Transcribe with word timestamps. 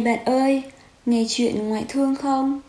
Này 0.00 0.16
bạn 0.16 0.24
ơi, 0.24 0.62
nghe 1.06 1.24
chuyện 1.28 1.68
ngoại 1.68 1.84
thương 1.88 2.16
không? 2.16 2.60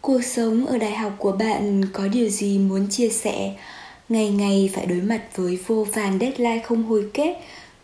Cuộc 0.00 0.24
sống 0.24 0.66
ở 0.66 0.78
đại 0.78 0.94
học 0.94 1.12
của 1.18 1.32
bạn 1.32 1.82
có 1.92 2.08
điều 2.08 2.28
gì 2.28 2.58
muốn 2.58 2.86
chia 2.90 3.08
sẻ? 3.08 3.54
Ngày 4.08 4.30
ngày 4.30 4.70
phải 4.74 4.86
đối 4.86 5.00
mặt 5.00 5.22
với 5.36 5.58
vô 5.66 5.86
vàn 5.94 6.18
deadline 6.18 6.58
không 6.58 6.82
hồi 6.82 7.04
kết, 7.14 7.36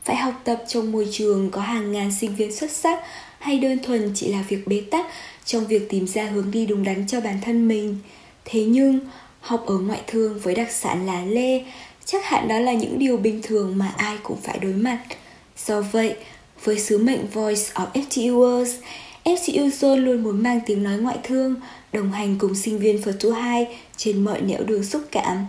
phải 0.04 0.16
học 0.16 0.40
tập 0.44 0.64
trong 0.68 0.92
môi 0.92 1.08
trường 1.12 1.50
có 1.50 1.60
hàng 1.60 1.92
ngàn 1.92 2.12
sinh 2.20 2.34
viên 2.36 2.54
xuất 2.54 2.70
sắc 2.70 2.98
hay 3.38 3.58
đơn 3.58 3.78
thuần 3.82 4.12
chỉ 4.14 4.32
là 4.32 4.44
việc 4.48 4.66
bế 4.66 4.82
tắc 4.90 5.06
trong 5.44 5.66
việc 5.66 5.88
tìm 5.88 6.06
ra 6.06 6.24
hướng 6.24 6.50
đi 6.50 6.66
đúng 6.66 6.84
đắn 6.84 7.06
cho 7.06 7.20
bản 7.20 7.38
thân 7.42 7.68
mình. 7.68 7.98
Thế 8.44 8.64
nhưng, 8.64 9.00
học 9.40 9.64
ở 9.66 9.78
ngoại 9.78 10.00
thương 10.06 10.38
với 10.38 10.54
đặc 10.54 10.70
sản 10.70 11.06
là 11.06 11.24
lê, 11.24 11.64
chắc 12.04 12.24
hẳn 12.24 12.48
đó 12.48 12.58
là 12.58 12.72
những 12.72 12.98
điều 12.98 13.16
bình 13.16 13.40
thường 13.42 13.78
mà 13.78 13.94
ai 13.96 14.16
cũng 14.22 14.38
phải 14.42 14.58
đối 14.58 14.72
mặt. 14.72 14.98
Do 15.66 15.80
vậy, 15.80 16.14
với 16.62 16.78
sứ 16.78 16.98
mệnh 16.98 17.26
Voice 17.26 17.62
of 17.74 17.86
FTUers, 17.92 18.72
FTU 19.24 19.68
Zone 19.68 19.96
luôn 19.96 20.22
muốn 20.22 20.42
mang 20.42 20.60
tiếng 20.66 20.82
nói 20.82 20.98
ngoại 20.98 21.18
thương, 21.22 21.54
đồng 21.92 22.12
hành 22.12 22.36
cùng 22.38 22.54
sinh 22.54 22.78
viên 22.78 23.02
Phật 23.02 23.16
2 23.34 23.78
trên 23.96 24.24
mọi 24.24 24.40
nẻo 24.40 24.62
đường 24.62 24.84
xúc 24.84 25.02
cảm. 25.10 25.46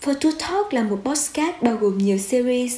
Phật 0.00 0.18
Talk 0.22 0.74
là 0.74 0.82
một 0.82 0.98
podcast 1.04 1.62
bao 1.62 1.76
gồm 1.76 1.98
nhiều 1.98 2.18
series. 2.18 2.74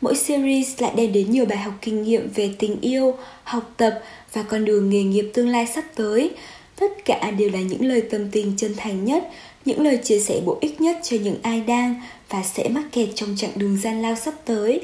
Mỗi 0.00 0.16
series 0.16 0.82
lại 0.82 0.92
đem 0.96 1.12
đến 1.12 1.30
nhiều 1.30 1.44
bài 1.44 1.58
học 1.58 1.74
kinh 1.80 2.02
nghiệm 2.02 2.28
về 2.34 2.50
tình 2.58 2.80
yêu, 2.80 3.14
học 3.44 3.74
tập 3.76 4.00
và 4.32 4.42
con 4.42 4.64
đường 4.64 4.90
nghề 4.90 5.02
nghiệp 5.02 5.30
tương 5.34 5.48
lai 5.48 5.66
sắp 5.66 5.84
tới. 5.94 6.30
Tất 6.76 7.04
cả 7.04 7.30
đều 7.30 7.50
là 7.50 7.60
những 7.60 7.86
lời 7.86 8.02
tâm 8.10 8.30
tình 8.30 8.52
chân 8.56 8.74
thành 8.76 9.04
nhất, 9.04 9.28
những 9.64 9.80
lời 9.80 9.98
chia 10.04 10.18
sẻ 10.18 10.40
bổ 10.46 10.58
ích 10.60 10.80
nhất 10.80 10.96
cho 11.02 11.16
những 11.22 11.36
ai 11.42 11.60
đang 11.60 12.02
và 12.28 12.42
sẽ 12.42 12.68
mắc 12.68 12.84
kẹt 12.92 13.08
trong 13.14 13.34
chặng 13.36 13.50
đường 13.56 13.78
gian 13.82 14.02
lao 14.02 14.14
sắp 14.16 14.34
tới. 14.44 14.80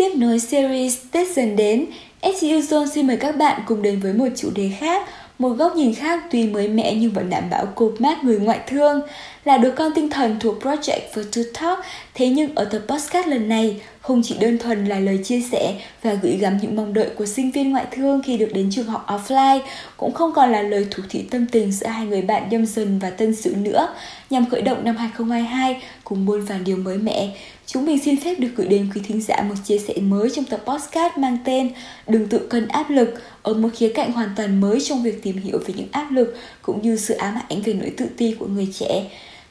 Tiếp 0.00 0.12
nối 0.16 0.38
series 0.38 0.98
Tết 1.12 1.28
dần 1.36 1.56
đến, 1.56 1.86
SCU 2.22 2.46
Zone 2.46 2.86
xin 2.86 3.06
mời 3.06 3.16
các 3.16 3.36
bạn 3.36 3.60
cùng 3.66 3.82
đến 3.82 4.00
với 4.00 4.12
một 4.12 4.26
chủ 4.36 4.50
đề 4.54 4.70
khác, 4.80 5.08
một 5.38 5.48
góc 5.48 5.76
nhìn 5.76 5.94
khác 5.94 6.24
tuy 6.30 6.46
mới 6.46 6.68
mẻ 6.68 6.94
nhưng 6.94 7.12
vẫn 7.12 7.30
đảm 7.30 7.44
bảo 7.50 7.66
cột 7.66 8.00
mát 8.00 8.24
người 8.24 8.38
ngoại 8.38 8.60
thương 8.66 9.00
là 9.44 9.58
đứa 9.58 9.70
con 9.70 9.92
tinh 9.94 10.10
thần 10.10 10.36
thuộc 10.40 10.62
Project 10.62 11.00
for 11.14 11.22
to 11.22 11.42
Talk. 11.60 11.78
Thế 12.14 12.28
nhưng 12.28 12.54
ở 12.54 12.64
tập 12.64 12.82
podcast 12.88 13.26
lần 13.26 13.48
này 13.48 13.80
không 14.00 14.22
chỉ 14.24 14.36
đơn 14.40 14.58
thuần 14.58 14.84
là 14.84 14.98
lời 14.98 15.18
chia 15.24 15.40
sẻ 15.52 15.74
và 16.02 16.14
gửi 16.14 16.36
gắm 16.36 16.58
những 16.62 16.76
mong 16.76 16.94
đợi 16.94 17.08
của 17.18 17.26
sinh 17.26 17.50
viên 17.50 17.70
ngoại 17.70 17.86
thương 17.90 18.22
khi 18.22 18.36
được 18.36 18.48
đến 18.54 18.70
trường 18.70 18.86
học 18.86 19.06
offline, 19.06 19.60
cũng 19.96 20.12
không 20.12 20.32
còn 20.32 20.52
là 20.52 20.62
lời 20.62 20.86
thủ 20.90 21.02
thị 21.10 21.24
tâm 21.30 21.46
tình 21.46 21.72
giữa 21.72 21.86
hai 21.86 22.06
người 22.06 22.22
bạn 22.22 22.48
Nhâm 22.50 22.66
Dần 22.66 22.98
và 22.98 23.10
Tân 23.10 23.34
Sự 23.34 23.54
nữa. 23.56 23.94
Nhằm 24.30 24.50
khởi 24.50 24.62
động 24.62 24.84
năm 24.84 24.96
2022 24.96 25.82
cùng 26.04 26.24
muôn 26.24 26.44
vàn 26.44 26.64
điều 26.64 26.76
mới 26.76 26.98
mẻ, 26.98 27.28
chúng 27.66 27.86
mình 27.86 27.98
xin 28.04 28.16
phép 28.20 28.34
được 28.38 28.48
gửi 28.56 28.68
đến 28.68 28.90
quý 28.94 29.00
thính 29.08 29.22
giả 29.22 29.42
một 29.48 29.54
chia 29.64 29.78
sẻ 29.78 29.94
mới 30.00 30.30
trong 30.30 30.44
tập 30.44 30.60
podcast 30.66 31.16
mang 31.16 31.38
tên 31.44 31.70
Đừng 32.06 32.28
tự 32.28 32.38
cân 32.38 32.68
áp 32.68 32.90
lực 32.90 33.22
ở 33.42 33.54
một 33.54 33.68
khía 33.76 33.92
cạnh 33.94 34.12
hoàn 34.12 34.28
toàn 34.36 34.60
mới 34.60 34.80
trong 34.80 35.02
việc 35.02 35.22
tìm 35.22 35.36
hiểu 35.36 35.58
về 35.66 35.74
những 35.76 35.88
áp 35.92 36.10
lực 36.10 36.36
cũng 36.62 36.82
như 36.82 36.96
sự 36.96 37.14
ám 37.14 37.34
ảnh 37.48 37.62
về 37.62 37.72
nỗi 37.72 37.92
tự 37.96 38.06
ti 38.16 38.34
của 38.38 38.46
người 38.46 38.68
trẻ. 38.78 39.04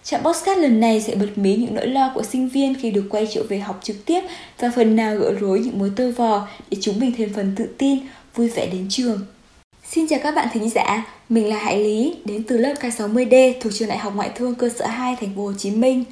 Trạm 0.10 0.24
podcast 0.24 0.60
lần 0.60 0.80
này 0.80 1.02
sẽ 1.02 1.16
bật 1.16 1.28
mí 1.36 1.56
những 1.56 1.76
nỗi 1.76 1.88
lo 1.88 2.12
của 2.16 2.24
sinh 2.24 2.50
viên 2.50 2.76
khi 2.82 2.92
được 2.92 3.06
quay 3.10 3.28
trở 3.34 3.44
về 3.50 3.60
học 3.60 3.80
trực 3.84 4.06
tiếp 4.06 4.22
và 4.60 4.72
phần 4.76 4.96
nào 4.96 5.16
gỡ 5.16 5.34
rối 5.40 5.60
những 5.60 5.80
mối 5.80 5.92
tơ 5.96 6.12
vò 6.12 6.48
để 6.72 6.78
chúng 6.82 7.00
mình 7.00 7.12
thêm 7.18 7.34
phần 7.36 7.56
tự 7.56 7.70
tin, 7.78 8.00
vui 8.36 8.48
vẻ 8.48 8.68
đến 8.72 8.88
trường. 8.90 9.26
Xin 9.90 10.08
chào 10.08 10.20
các 10.24 10.36
bạn 10.36 10.48
thính 10.54 10.70
giả, 10.70 11.16
mình 11.30 11.50
là 11.50 11.58
Hải 11.58 11.80
Lý, 11.80 12.16
đến 12.26 12.44
từ 12.44 12.58
lớp 12.58 12.74
K60D 12.82 13.54
thuộc 13.62 13.74
trường 13.76 13.90
Đại 13.90 13.98
học 13.98 14.16
Ngoại 14.16 14.30
thương 14.36 14.56
cơ 14.56 14.70
sở 14.70 14.88
2 14.88 15.16
thành 15.20 15.30
phố 15.36 15.44
Hồ 15.44 15.54
Chí 15.58 15.72
Minh. 15.72 16.04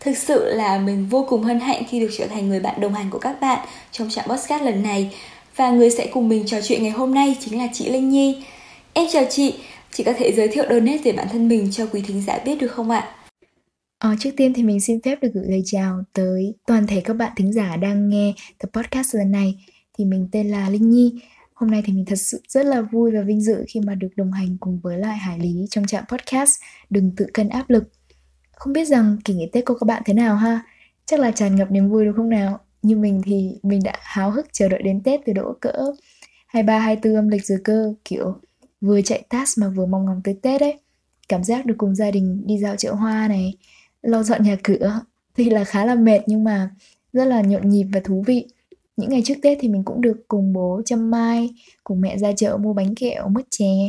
Thực 0.00 0.16
sự 0.16 0.54
là 0.54 0.78
mình 0.78 1.06
vô 1.10 1.26
cùng 1.28 1.42
hân 1.42 1.60
hạnh 1.60 1.82
khi 1.88 2.00
được 2.00 2.10
trở 2.18 2.26
thành 2.26 2.48
người 2.48 2.60
bạn 2.60 2.80
đồng 2.80 2.94
hành 2.94 3.10
của 3.10 3.18
các 3.18 3.40
bạn 3.40 3.58
trong 3.92 4.10
trạm 4.10 4.24
podcast 4.28 4.62
lần 4.62 4.82
này 4.82 5.14
và 5.56 5.70
người 5.70 5.90
sẽ 5.90 6.06
cùng 6.06 6.28
mình 6.28 6.44
trò 6.46 6.60
chuyện 6.60 6.82
ngày 6.82 6.92
hôm 6.92 7.14
nay 7.14 7.36
chính 7.40 7.58
là 7.58 7.68
chị 7.72 7.88
Linh 7.88 8.10
Nhi. 8.10 8.42
Em 8.92 9.06
chào 9.12 9.24
chị, 9.30 9.54
chị 9.92 10.04
có 10.04 10.12
thể 10.18 10.32
giới 10.32 10.48
thiệu 10.48 10.64
đôi 10.68 10.80
nét 10.80 10.98
về 11.04 11.12
bản 11.12 11.26
thân 11.32 11.48
mình 11.48 11.68
cho 11.72 11.86
quý 11.92 12.02
thính 12.06 12.22
giả 12.26 12.38
biết 12.44 12.54
được 12.60 12.68
không 12.68 12.90
ạ? 12.90 13.10
Ờ, 13.98 14.14
trước 14.18 14.30
tiên 14.36 14.52
thì 14.54 14.62
mình 14.62 14.80
xin 14.80 15.00
phép 15.02 15.18
được 15.22 15.30
gửi 15.34 15.44
lời 15.48 15.62
chào 15.64 16.02
tới 16.12 16.54
toàn 16.66 16.86
thể 16.86 17.00
các 17.00 17.14
bạn 17.14 17.32
thính 17.36 17.52
giả 17.52 17.76
đang 17.76 18.08
nghe 18.08 18.34
tập 18.58 18.70
podcast 18.72 19.14
lần 19.14 19.30
này. 19.30 19.64
Thì 19.98 20.04
mình 20.04 20.28
tên 20.32 20.48
là 20.48 20.70
Linh 20.70 20.90
Nhi. 20.90 21.20
Hôm 21.54 21.70
nay 21.70 21.82
thì 21.86 21.92
mình 21.92 22.04
thật 22.04 22.16
sự 22.18 22.40
rất 22.48 22.66
là 22.66 22.82
vui 22.82 23.10
và 23.10 23.20
vinh 23.20 23.40
dự 23.40 23.64
khi 23.68 23.80
mà 23.80 23.94
được 23.94 24.08
đồng 24.16 24.32
hành 24.32 24.56
cùng 24.60 24.80
với 24.82 24.98
lại 24.98 25.16
Hải 25.16 25.38
Lý 25.38 25.66
trong 25.70 25.86
trạm 25.86 26.04
podcast 26.08 26.50
Đừng 26.90 27.10
tự 27.16 27.26
cân 27.34 27.48
áp 27.48 27.70
lực. 27.70 27.84
Không 28.52 28.72
biết 28.72 28.84
rằng 28.84 29.16
kỳ 29.24 29.34
nghỉ 29.34 29.48
Tết 29.52 29.64
của 29.64 29.74
các 29.74 29.84
bạn 29.84 30.02
thế 30.06 30.14
nào 30.14 30.36
ha? 30.36 30.60
Chắc 31.06 31.20
là 31.20 31.30
tràn 31.30 31.56
ngập 31.56 31.70
niềm 31.70 31.88
vui 31.88 32.04
đúng 32.04 32.16
không 32.16 32.28
nào? 32.28 32.58
Như 32.82 32.96
mình 32.96 33.22
thì 33.24 33.50
mình 33.62 33.80
đã 33.84 33.92
háo 34.00 34.30
hức 34.30 34.46
chờ 34.52 34.68
đợi 34.68 34.82
đến 34.82 35.02
Tết 35.02 35.20
từ 35.26 35.32
độ 35.32 35.56
cỡ 35.60 35.72
23 36.46 36.78
24 36.78 37.14
âm 37.14 37.28
lịch 37.28 37.46
rồi 37.46 37.58
cơ, 37.64 37.94
kiểu 38.04 38.34
vừa 38.80 39.02
chạy 39.02 39.22
task 39.28 39.58
mà 39.58 39.68
vừa 39.68 39.86
mong 39.86 40.04
ngóng 40.04 40.20
tới 40.24 40.38
Tết 40.42 40.60
ấy. 40.60 40.78
Cảm 41.28 41.44
giác 41.44 41.66
được 41.66 41.74
cùng 41.78 41.94
gia 41.94 42.10
đình 42.10 42.42
đi 42.46 42.58
dạo 42.58 42.76
chợ 42.76 42.94
hoa 42.94 43.28
này, 43.28 43.54
lau 44.04 44.22
dọn 44.22 44.42
nhà 44.42 44.56
cửa 44.62 45.00
thì 45.36 45.50
là 45.50 45.64
khá 45.64 45.84
là 45.84 45.94
mệt 45.94 46.20
nhưng 46.26 46.44
mà 46.44 46.70
rất 47.12 47.24
là 47.24 47.40
nhộn 47.42 47.68
nhịp 47.68 47.86
và 47.92 48.00
thú 48.04 48.24
vị. 48.26 48.46
Những 48.96 49.10
ngày 49.10 49.22
trước 49.24 49.34
Tết 49.42 49.58
thì 49.60 49.68
mình 49.68 49.84
cũng 49.84 50.00
được 50.00 50.28
cùng 50.28 50.52
bố 50.52 50.82
chăm 50.84 51.10
mai, 51.10 51.50
cùng 51.84 52.00
mẹ 52.00 52.18
ra 52.18 52.32
chợ 52.32 52.56
mua 52.56 52.72
bánh 52.72 52.94
kẹo, 52.94 53.28
mứt 53.28 53.44
chè. 53.50 53.88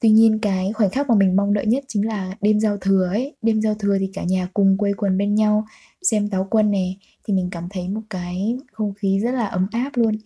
Tuy 0.00 0.10
nhiên 0.10 0.38
cái 0.38 0.72
khoảnh 0.72 0.90
khắc 0.90 1.08
mà 1.08 1.14
mình 1.14 1.36
mong 1.36 1.54
đợi 1.54 1.66
nhất 1.66 1.84
chính 1.88 2.06
là 2.06 2.34
đêm 2.40 2.60
giao 2.60 2.76
thừa 2.76 3.08
ấy. 3.12 3.36
Đêm 3.42 3.60
giao 3.60 3.74
thừa 3.74 3.96
thì 4.00 4.10
cả 4.14 4.22
nhà 4.22 4.48
cùng 4.54 4.78
quây 4.78 4.92
quần 4.96 5.18
bên 5.18 5.34
nhau, 5.34 5.66
xem 6.02 6.28
táo 6.28 6.46
quân 6.50 6.70
này 6.70 6.96
thì 7.24 7.34
mình 7.34 7.48
cảm 7.50 7.68
thấy 7.70 7.88
một 7.88 8.00
cái 8.10 8.56
không 8.72 8.94
khí 8.94 9.20
rất 9.22 9.32
là 9.32 9.46
ấm 9.46 9.66
áp 9.72 9.90
luôn. 9.94 10.18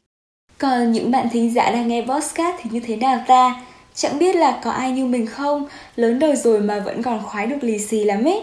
Còn 0.59 0.93
những 0.93 1.11
bạn 1.11 1.29
thính 1.33 1.55
giả 1.55 1.71
đang 1.71 1.89
nghe 1.89 2.07
podcast 2.09 2.57
thì 2.63 2.71
như 2.73 2.81
thế 2.81 2.97
nào 2.97 3.25
ta? 3.29 3.65
Chẳng 3.95 4.19
biết 4.19 4.37
là 4.37 4.61
có 4.65 4.71
ai 4.71 4.93
như 4.93 5.07
mình 5.07 5.27
không? 5.27 5.67
Lớn 5.97 6.19
đời 6.19 6.37
rồi 6.37 6.61
mà 6.61 6.81
vẫn 6.81 7.03
còn 7.03 7.23
khoái 7.23 7.47
được 7.47 7.65
lì 7.65 7.79
xì 7.79 8.05
lắm 8.05 8.25
ấy. 8.25 8.43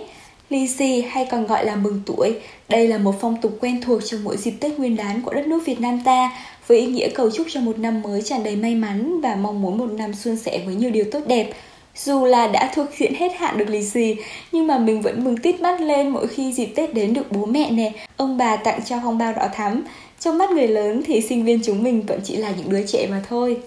Lì 0.49 0.67
xì 0.67 1.01
hay 1.01 1.27
còn 1.31 1.47
gọi 1.47 1.65
là 1.65 1.75
mừng 1.75 2.01
tuổi, 2.05 2.39
đây 2.69 2.87
là 2.87 2.97
một 2.97 3.15
phong 3.21 3.41
tục 3.41 3.57
quen 3.61 3.81
thuộc 3.81 4.01
trong 4.05 4.23
mỗi 4.23 4.37
dịp 4.37 4.51
Tết 4.59 4.79
Nguyên 4.79 4.95
đán 4.95 5.21
của 5.21 5.33
đất 5.33 5.47
nước 5.47 5.65
Việt 5.65 5.81
Nam 5.81 6.01
ta, 6.05 6.31
với 6.67 6.79
ý 6.79 6.85
nghĩa 6.85 7.09
cầu 7.15 7.31
chúc 7.31 7.47
cho 7.49 7.61
một 7.61 7.79
năm 7.79 8.01
mới 8.01 8.21
tràn 8.21 8.43
đầy 8.43 8.55
may 8.55 8.75
mắn 8.75 9.21
và 9.21 9.35
mong 9.35 9.61
muốn 9.61 9.77
một 9.77 9.91
năm 9.91 10.13
suôn 10.13 10.37
sẻ 10.37 10.61
với 10.65 10.75
nhiều 10.75 10.91
điều 10.91 11.05
tốt 11.11 11.19
đẹp. 11.27 11.53
Dù 11.95 12.25
là 12.25 12.47
đã 12.47 12.71
thuộc 12.75 12.87
diện 12.97 13.13
hết 13.15 13.31
hạn 13.35 13.57
được 13.57 13.69
lì 13.69 13.83
xì, 13.83 14.15
nhưng 14.51 14.67
mà 14.67 14.77
mình 14.77 15.01
vẫn 15.01 15.23
mừng 15.23 15.37
tít 15.37 15.61
mắt 15.61 15.81
lên 15.81 16.09
mỗi 16.09 16.27
khi 16.27 16.53
dịp 16.53 16.65
Tết 16.75 16.93
đến 16.93 17.13
được 17.13 17.31
bố 17.31 17.45
mẹ 17.45 17.71
nè, 17.71 17.91
ông 18.17 18.37
bà 18.37 18.55
tặng 18.55 18.79
cho 18.85 18.99
phong 19.03 19.17
bao 19.17 19.33
đỏ 19.33 19.47
thắm. 19.53 19.83
Trong 20.19 20.37
mắt 20.37 20.49
người 20.49 20.67
lớn 20.67 21.01
thì 21.05 21.21
sinh 21.21 21.45
viên 21.45 21.59
chúng 21.63 21.83
mình 21.83 22.05
vẫn 22.05 22.19
chỉ 22.23 22.35
là 22.35 22.53
những 22.57 22.69
đứa 22.69 22.85
trẻ 22.87 23.07
mà 23.09 23.23
thôi. 23.29 23.57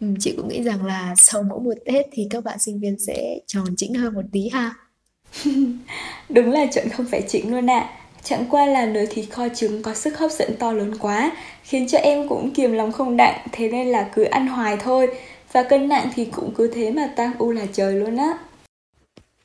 Ừ, 0.00 0.06
chị 0.20 0.34
cũng 0.36 0.48
nghĩ 0.48 0.62
rằng 0.62 0.84
là 0.84 1.14
sau 1.16 1.42
mỗi 1.42 1.60
một 1.60 1.74
Tết 1.84 2.06
thì 2.12 2.26
các 2.30 2.44
bạn 2.44 2.58
sinh 2.58 2.80
viên 2.80 2.96
sẽ 2.98 3.38
tròn 3.46 3.64
chỉnh 3.76 3.94
hơn 3.94 4.14
một 4.14 4.24
tí 4.32 4.48
ha. 4.52 4.74
Đúng 6.28 6.50
là 6.50 6.66
chuyện 6.74 6.88
không 6.88 7.06
phải 7.10 7.22
chỉnh 7.28 7.50
luôn 7.50 7.70
ạ. 7.70 7.80
À. 7.80 8.00
Chẳng 8.22 8.44
qua 8.50 8.66
là 8.66 8.86
nồi 8.86 9.06
thịt 9.06 9.24
kho 9.30 9.48
trứng 9.48 9.82
có 9.82 9.94
sức 9.94 10.18
hấp 10.18 10.30
dẫn 10.30 10.56
to 10.58 10.72
lớn 10.72 10.94
quá, 11.00 11.32
khiến 11.62 11.88
cho 11.88 11.98
em 11.98 12.28
cũng 12.28 12.54
kiềm 12.54 12.72
lòng 12.72 12.92
không 12.92 13.16
đặng, 13.16 13.46
thế 13.52 13.68
nên 13.68 13.86
là 13.86 14.10
cứ 14.14 14.22
ăn 14.22 14.46
hoài 14.46 14.76
thôi. 14.76 15.08
Và 15.52 15.62
cân 15.62 15.88
nặng 15.88 16.08
thì 16.14 16.24
cũng 16.24 16.54
cứ 16.54 16.70
thế 16.74 16.90
mà 16.90 17.06
tăng 17.16 17.32
u 17.38 17.52
là 17.52 17.66
trời 17.72 17.94
luôn 17.94 18.16
á. 18.16 18.38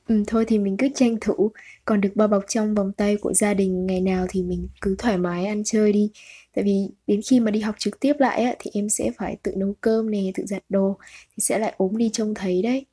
Ừ, 0.08 0.24
thôi 0.28 0.46
thì 0.48 0.60
mình 0.60 0.78
cứ 0.78 0.88
tranh 0.96 1.18
thủ 1.22 1.52
Còn 1.86 2.02
được 2.02 2.10
bao 2.16 2.28
bọc 2.28 2.44
trong 2.48 2.76
vòng 2.76 2.92
tay 2.94 3.18
của 3.18 3.34
gia 3.34 3.54
đình 3.54 3.86
Ngày 3.86 4.02
nào 4.02 4.26
thì 4.30 4.44
mình 4.44 4.68
cứ 4.82 4.96
thoải 5.00 5.18
mái 5.18 5.46
ăn 5.46 5.64
chơi 5.66 5.94
đi 5.94 6.12
Tại 6.56 6.64
vì 6.64 6.90
đến 7.08 7.22
khi 7.30 7.40
mà 7.40 7.52
đi 7.52 7.60
học 7.60 7.76
trực 7.80 8.00
tiếp 8.00 8.14
lại 8.20 8.44
á, 8.44 8.56
Thì 8.60 8.72
em 8.74 8.90
sẽ 8.90 9.12
phải 9.18 9.38
tự 9.44 9.52
nấu 9.56 9.74
cơm 9.82 10.12
nè 10.12 10.20
Tự 10.36 10.46
giặt 10.46 10.64
đồ 10.70 10.98
Thì 11.38 11.42
sẽ 11.42 11.60
lại 11.60 11.74
ốm 11.78 11.98
đi 11.98 12.10
trông 12.14 12.34
thấy 12.34 12.62
đấy 12.62 12.86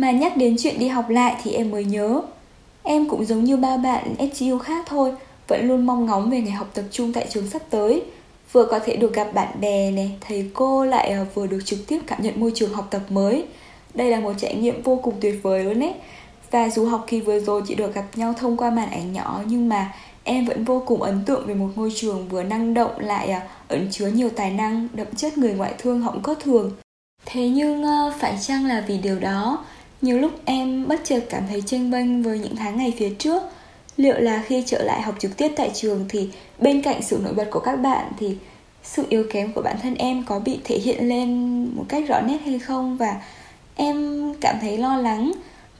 mà 0.00 0.10
nhắc 0.10 0.36
đến 0.36 0.56
chuyện 0.58 0.78
đi 0.78 0.88
học 0.88 1.08
lại 1.08 1.36
thì 1.42 1.52
em 1.52 1.70
mới 1.70 1.84
nhớ. 1.84 2.22
Em 2.82 3.08
cũng 3.08 3.24
giống 3.24 3.44
như 3.44 3.56
ba 3.56 3.76
bạn 3.76 4.14
SGU 4.34 4.58
khác 4.58 4.84
thôi 4.88 5.12
Vẫn 5.48 5.68
luôn 5.68 5.86
mong 5.86 6.06
ngóng 6.06 6.30
về 6.30 6.40
ngày 6.40 6.52
học 6.52 6.70
tập 6.74 6.84
trung 6.90 7.12
tại 7.12 7.26
trường 7.30 7.46
sắp 7.46 7.62
tới. 7.70 8.02
Vừa 8.52 8.64
có 8.64 8.78
thể 8.78 8.96
được 8.96 9.14
gặp 9.14 9.34
bạn 9.34 9.60
bè 9.60 9.90
này, 9.90 10.12
thầy 10.20 10.50
cô 10.54 10.84
lại 10.84 11.10
ờ, 11.10 11.26
vừa 11.34 11.46
được 11.46 11.60
trực 11.64 11.78
tiếp 11.86 11.98
cảm 12.06 12.22
nhận 12.22 12.40
môi 12.40 12.52
trường 12.54 12.74
học 12.74 12.88
tập 12.90 13.00
mới. 13.08 13.44
Đây 13.94 14.10
là 14.10 14.20
một 14.20 14.32
trải 14.38 14.54
nghiệm 14.54 14.82
vô 14.82 15.00
cùng 15.02 15.14
tuyệt 15.20 15.34
vời 15.42 15.64
luôn 15.64 15.82
ấy. 15.82 15.94
Và 16.50 16.68
dù 16.68 16.86
học 16.86 17.04
kỳ 17.06 17.20
vừa 17.20 17.40
rồi 17.40 17.62
chỉ 17.66 17.74
được 17.74 17.94
gặp 17.94 18.04
nhau 18.14 18.34
thông 18.38 18.56
qua 18.56 18.70
màn 18.70 18.90
ảnh 18.90 19.12
nhỏ 19.12 19.40
Nhưng 19.46 19.68
mà 19.68 19.94
em 20.24 20.44
vẫn 20.44 20.64
vô 20.64 20.82
cùng 20.86 21.02
ấn 21.02 21.24
tượng 21.26 21.46
về 21.46 21.54
một 21.54 21.68
ngôi 21.76 21.92
trường 21.96 22.28
vừa 22.28 22.42
năng 22.42 22.74
động 22.74 22.98
lại 22.98 23.30
ờ, 23.30 23.40
ẩn 23.68 23.88
chứa 23.90 24.06
nhiều 24.06 24.30
tài 24.36 24.50
năng, 24.50 24.88
đậm 24.92 25.06
chất 25.16 25.38
người 25.38 25.52
ngoại 25.52 25.74
thương 25.78 26.00
họng 26.00 26.22
có 26.22 26.34
thường. 26.34 26.72
Thế 27.26 27.48
nhưng 27.48 27.82
ờ, 27.82 28.12
phải 28.18 28.38
chăng 28.40 28.66
là 28.66 28.84
vì 28.88 28.98
điều 28.98 29.18
đó 29.18 29.64
nhiều 30.02 30.18
lúc 30.18 30.30
em 30.44 30.88
bất 30.88 31.00
chợt 31.04 31.20
cảm 31.30 31.42
thấy 31.48 31.62
tranh 31.66 31.90
bênh 31.90 32.22
với 32.22 32.38
những 32.38 32.56
tháng 32.56 32.76
ngày 32.76 32.94
phía 32.98 33.10
trước. 33.18 33.42
Liệu 33.96 34.18
là 34.18 34.42
khi 34.46 34.62
trở 34.66 34.82
lại 34.82 35.02
học 35.02 35.14
trực 35.18 35.36
tiếp 35.36 35.52
tại 35.56 35.70
trường 35.74 36.04
thì 36.08 36.28
bên 36.58 36.82
cạnh 36.82 37.02
sự 37.02 37.20
nổi 37.24 37.34
bật 37.34 37.48
của 37.50 37.60
các 37.60 37.76
bạn 37.76 38.12
thì 38.18 38.36
sự 38.82 39.04
yếu 39.08 39.24
kém 39.32 39.52
của 39.52 39.62
bản 39.62 39.76
thân 39.82 39.94
em 39.94 40.24
có 40.26 40.38
bị 40.38 40.58
thể 40.64 40.78
hiện 40.78 41.08
lên 41.08 41.60
một 41.76 41.84
cách 41.88 42.04
rõ 42.08 42.20
nét 42.20 42.38
hay 42.44 42.58
không? 42.58 42.96
Và 42.96 43.22
em 43.76 44.24
cảm 44.40 44.56
thấy 44.60 44.78
lo 44.78 44.96
lắng. 44.96 45.32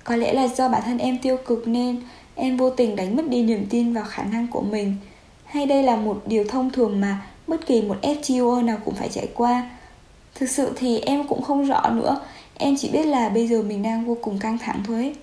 Có 0.05 0.17
lẽ 0.17 0.33
là 0.33 0.49
do 0.49 0.69
bản 0.69 0.83
thân 0.85 0.99
em 0.99 1.19
tiêu 1.19 1.37
cực 1.47 1.69
nên 1.69 2.03
em 2.35 2.57
vô 2.57 2.71
tình 2.71 2.97
đánh 2.97 3.17
mất 3.17 3.29
đi 3.29 3.43
niềm 3.43 3.67
tin 3.71 3.93
vào 3.95 4.05
khả 4.05 4.23
năng 4.23 4.47
của 4.47 4.61
mình. 4.61 4.97
Hay 5.45 5.67
đây 5.67 5.83
là 5.83 5.97
một 5.97 6.23
điều 6.27 6.45
thông 6.45 6.71
thường 6.71 7.01
mà 7.01 7.27
bất 7.47 7.67
kỳ 7.67 7.83
một 7.83 7.97
FGO 8.03 8.65
nào 8.65 8.79
cũng 8.85 8.95
phải 8.95 9.09
trải 9.09 9.29
qua. 9.35 9.71
Thực 10.35 10.51
sự 10.51 10.71
thì 10.77 10.99
em 10.99 11.29
cũng 11.29 11.43
không 11.43 11.67
rõ 11.67 11.91
nữa. 11.91 12.21
Em 12.63 12.77
chỉ 12.77 12.89
biết 12.89 13.07
là 13.07 13.29
bây 13.29 13.47
giờ 13.47 13.63
mình 13.63 13.83
đang 13.83 14.05
vô 14.05 14.17
cùng 14.21 14.39
căng 14.39 14.59
thẳng 14.59 14.81
thôi 14.87 14.97
ấy. 14.97 15.15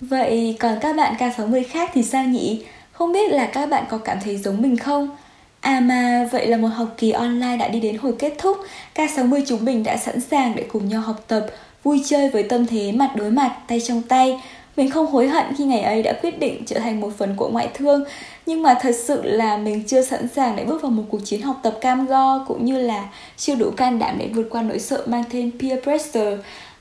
Vậy 0.00 0.56
còn 0.60 0.78
các 0.80 0.96
bạn 0.96 1.14
K60 1.18 1.62
khác 1.70 1.90
thì 1.94 2.02
sao 2.02 2.24
nhỉ? 2.24 2.64
Không 2.92 3.12
biết 3.12 3.32
là 3.32 3.46
các 3.46 3.66
bạn 3.66 3.84
có 3.88 3.98
cảm 3.98 4.18
thấy 4.24 4.36
giống 4.36 4.62
mình 4.62 4.76
không? 4.76 5.16
À 5.60 5.80
mà 5.80 6.28
vậy 6.32 6.46
là 6.46 6.56
một 6.56 6.68
học 6.68 6.88
kỳ 6.98 7.10
online 7.10 7.56
đã 7.56 7.68
đi 7.68 7.80
đến 7.80 7.96
hồi 7.96 8.14
kết 8.18 8.34
thúc 8.38 8.56
K60 8.94 9.42
chúng 9.46 9.64
mình 9.64 9.82
đã 9.82 9.96
sẵn 9.96 10.20
sàng 10.20 10.52
để 10.56 10.64
cùng 10.72 10.88
nhau 10.88 11.00
học 11.00 11.24
tập 11.28 11.46
Vui 11.82 12.02
chơi 12.06 12.28
với 12.28 12.42
tâm 12.42 12.66
thế 12.66 12.92
mặt 12.92 13.10
đối 13.16 13.30
mặt, 13.30 13.56
tay 13.68 13.80
trong 13.80 14.02
tay 14.02 14.40
Mình 14.76 14.90
không 14.90 15.06
hối 15.06 15.28
hận 15.28 15.46
khi 15.58 15.64
ngày 15.64 15.80
ấy 15.80 16.02
đã 16.02 16.12
quyết 16.22 16.38
định 16.38 16.62
trở 16.66 16.78
thành 16.78 17.00
một 17.00 17.10
phần 17.18 17.34
của 17.36 17.48
ngoại 17.48 17.68
thương 17.74 18.04
Nhưng 18.46 18.62
mà 18.62 18.74
thật 18.80 18.94
sự 19.04 19.22
là 19.22 19.56
mình 19.56 19.82
chưa 19.86 20.02
sẵn 20.02 20.28
sàng 20.28 20.56
để 20.56 20.64
bước 20.64 20.82
vào 20.82 20.90
một 20.90 21.04
cuộc 21.10 21.20
chiến 21.24 21.42
học 21.42 21.60
tập 21.62 21.78
cam 21.80 22.06
go 22.06 22.44
Cũng 22.48 22.64
như 22.64 22.78
là 22.78 23.08
chưa 23.36 23.54
đủ 23.54 23.70
can 23.70 23.98
đảm 23.98 24.16
để 24.18 24.28
vượt 24.34 24.46
qua 24.50 24.62
nỗi 24.62 24.78
sợ 24.78 25.02
mang 25.06 25.24
tên 25.32 25.50
peer 25.60 25.82
pressure 25.82 26.36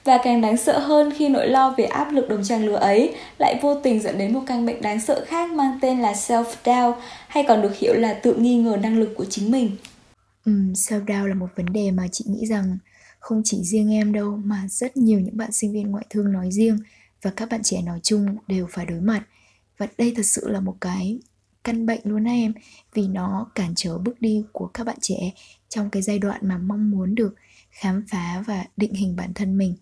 và 0.06 0.20
càng 0.24 0.42
đáng 0.42 0.58
sợ 0.58 0.80
hơn 0.80 1.14
khi 1.18 1.30
nỗi 1.30 1.48
lo 1.48 1.76
về 1.78 1.84
áp 1.84 2.12
lực 2.12 2.30
đồng 2.30 2.44
trang 2.44 2.66
lứa 2.66 2.76
ấy 2.76 3.16
lại 3.38 3.60
vô 3.62 3.82
tình 3.82 4.02
dẫn 4.02 4.18
đến 4.18 4.34
một 4.34 4.42
căn 4.48 4.66
bệnh 4.66 4.82
đáng 4.82 5.02
sợ 5.02 5.26
khác 5.28 5.52
mang 5.52 5.80
tên 5.82 6.00
là 6.00 6.14
self-doubt 6.14 6.94
hay 7.28 7.46
còn 7.48 7.62
được 7.62 7.76
hiểu 7.78 7.94
là 7.94 8.14
tự 8.14 8.34
nghi 8.34 8.58
ngờ 8.58 8.78
năng 8.82 9.00
lực 9.00 9.14
của 9.18 9.26
chính 9.26 9.52
mình. 9.52 9.72
Ừ, 10.46 10.52
self-doubt 10.52 11.26
là 11.26 11.36
một 11.36 11.48
vấn 11.56 11.66
đề 11.66 11.92
mà 11.92 12.08
chị 12.12 12.26
nghĩ 12.28 12.46
rằng 12.46 12.78
không 13.20 13.42
chỉ 13.46 13.64
riêng 13.64 13.94
em 13.94 14.14
đâu 14.14 14.40
mà 14.44 14.68
rất 14.70 14.98
nhiều 14.98 15.20
những 15.20 15.38
bạn 15.38 15.52
sinh 15.52 15.74
viên 15.74 15.92
ngoại 15.92 16.06
thương 16.10 16.32
nói 16.32 16.52
riêng 16.52 16.78
và 17.22 17.32
các 17.36 17.50
bạn 17.50 17.64
trẻ 17.64 17.82
nói 17.82 18.00
chung 18.04 18.38
đều 18.48 18.68
phải 18.72 18.86
đối 18.86 19.02
mặt. 19.02 19.22
Và 19.78 19.88
đây 19.98 20.14
thật 20.16 20.26
sự 20.26 20.50
là 20.50 20.60
một 20.60 20.76
cái 20.82 21.20
căn 21.64 21.86
bệnh 21.86 22.02
luôn 22.04 22.24
á 22.24 22.32
em 22.32 22.54
vì 22.94 23.08
nó 23.08 23.48
cản 23.56 23.74
trở 23.76 23.98
bước 23.98 24.22
đi 24.22 24.44
của 24.52 24.68
các 24.68 24.84
bạn 24.84 24.98
trẻ 25.02 25.32
trong 25.70 25.90
cái 25.90 26.02
giai 26.02 26.20
đoạn 26.20 26.40
mà 26.44 26.58
mong 26.58 26.92
muốn 26.92 27.16
được 27.16 27.36
khám 27.72 28.06
phá 28.08 28.44
và 28.48 28.66
định 28.78 28.94
hình 28.94 29.16
bản 29.16 29.34
thân 29.34 29.58
mình 29.58 29.76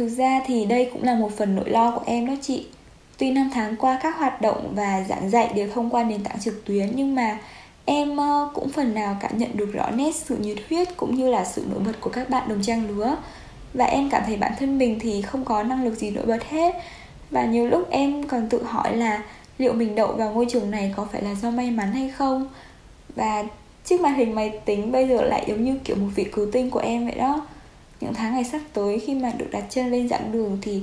Thực 0.00 0.08
ra 0.08 0.40
thì 0.46 0.64
đây 0.64 0.90
cũng 0.92 1.02
là 1.02 1.14
một 1.14 1.30
phần 1.36 1.54
nỗi 1.54 1.70
lo 1.70 1.90
của 1.90 2.02
em 2.06 2.26
đó 2.26 2.32
chị. 2.42 2.66
Tuy 3.18 3.30
năm 3.30 3.50
tháng 3.54 3.76
qua 3.76 3.98
các 4.02 4.16
hoạt 4.16 4.40
động 4.40 4.72
và 4.74 5.04
giảng 5.08 5.30
dạy 5.30 5.52
đều 5.54 5.68
thông 5.74 5.90
qua 5.90 6.04
nền 6.04 6.24
tảng 6.24 6.40
trực 6.40 6.64
tuyến, 6.64 6.90
nhưng 6.94 7.14
mà 7.14 7.38
em 7.84 8.16
ờ, 8.16 8.50
cũng 8.54 8.68
phần 8.68 8.94
nào 8.94 9.16
cảm 9.20 9.38
nhận 9.38 9.50
được 9.54 9.72
rõ 9.72 9.90
nét 9.90 10.14
sự 10.14 10.36
nhiệt 10.36 10.56
huyết 10.68 10.96
cũng 10.96 11.14
như 11.14 11.28
là 11.30 11.44
sự 11.44 11.64
nổi 11.70 11.80
bật 11.86 11.92
của 12.00 12.10
các 12.10 12.30
bạn 12.30 12.48
đồng 12.48 12.62
trang 12.62 12.88
lứa. 12.88 13.16
Và 13.74 13.84
em 13.84 14.10
cảm 14.10 14.22
thấy 14.26 14.36
bản 14.36 14.52
thân 14.58 14.78
mình 14.78 14.98
thì 15.00 15.22
không 15.22 15.44
có 15.44 15.62
năng 15.62 15.84
lực 15.84 15.94
gì 15.94 16.10
nổi 16.10 16.26
bật 16.26 16.44
hết. 16.48 16.74
Và 17.30 17.44
nhiều 17.44 17.66
lúc 17.66 17.90
em 17.90 18.26
còn 18.26 18.48
tự 18.48 18.62
hỏi 18.62 18.96
là 18.96 19.22
liệu 19.58 19.72
mình 19.72 19.94
đậu 19.94 20.12
vào 20.12 20.32
ngôi 20.32 20.46
trường 20.50 20.70
này 20.70 20.94
có 20.96 21.06
phải 21.12 21.22
là 21.22 21.34
do 21.34 21.50
may 21.50 21.70
mắn 21.70 21.92
hay 21.92 22.08
không? 22.08 22.48
Và 23.16 23.44
chiếc 23.84 24.00
màn 24.00 24.14
hình 24.14 24.34
máy 24.34 24.60
tính 24.64 24.92
bây 24.92 25.08
giờ 25.08 25.22
lại 25.22 25.44
giống 25.48 25.64
như 25.64 25.78
kiểu 25.84 25.96
một 25.96 26.08
vị 26.14 26.24
cứu 26.32 26.46
tinh 26.52 26.70
của 26.70 26.80
em 26.80 27.06
vậy 27.06 27.14
đó 27.14 27.46
những 28.00 28.14
tháng 28.14 28.34
ngày 28.34 28.44
sắp 28.44 28.60
tới 28.72 28.98
khi 28.98 29.14
mà 29.14 29.32
được 29.38 29.46
đặt 29.50 29.64
chân 29.70 29.90
lên 29.90 30.08
dặn 30.08 30.32
đường 30.32 30.58
thì 30.62 30.82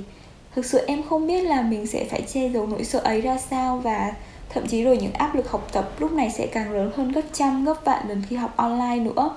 thực 0.54 0.64
sự 0.64 0.84
em 0.86 1.02
không 1.02 1.26
biết 1.26 1.42
là 1.42 1.62
mình 1.62 1.86
sẽ 1.86 2.04
phải 2.04 2.22
che 2.22 2.48
giấu 2.48 2.66
nỗi 2.66 2.84
sợ 2.84 2.98
ấy 2.98 3.20
ra 3.20 3.38
sao 3.38 3.78
và 3.78 4.12
thậm 4.48 4.66
chí 4.66 4.82
rồi 4.82 4.96
những 4.96 5.12
áp 5.12 5.34
lực 5.34 5.50
học 5.50 5.68
tập 5.72 5.92
lúc 5.98 6.12
này 6.12 6.30
sẽ 6.30 6.46
càng 6.46 6.72
lớn 6.72 6.90
hơn 6.96 7.12
gấp 7.12 7.22
trăm, 7.32 7.64
gấp 7.64 7.74
vạn 7.84 8.08
lần 8.08 8.22
khi 8.28 8.36
học 8.36 8.56
online 8.56 8.96
nữa. 8.96 9.36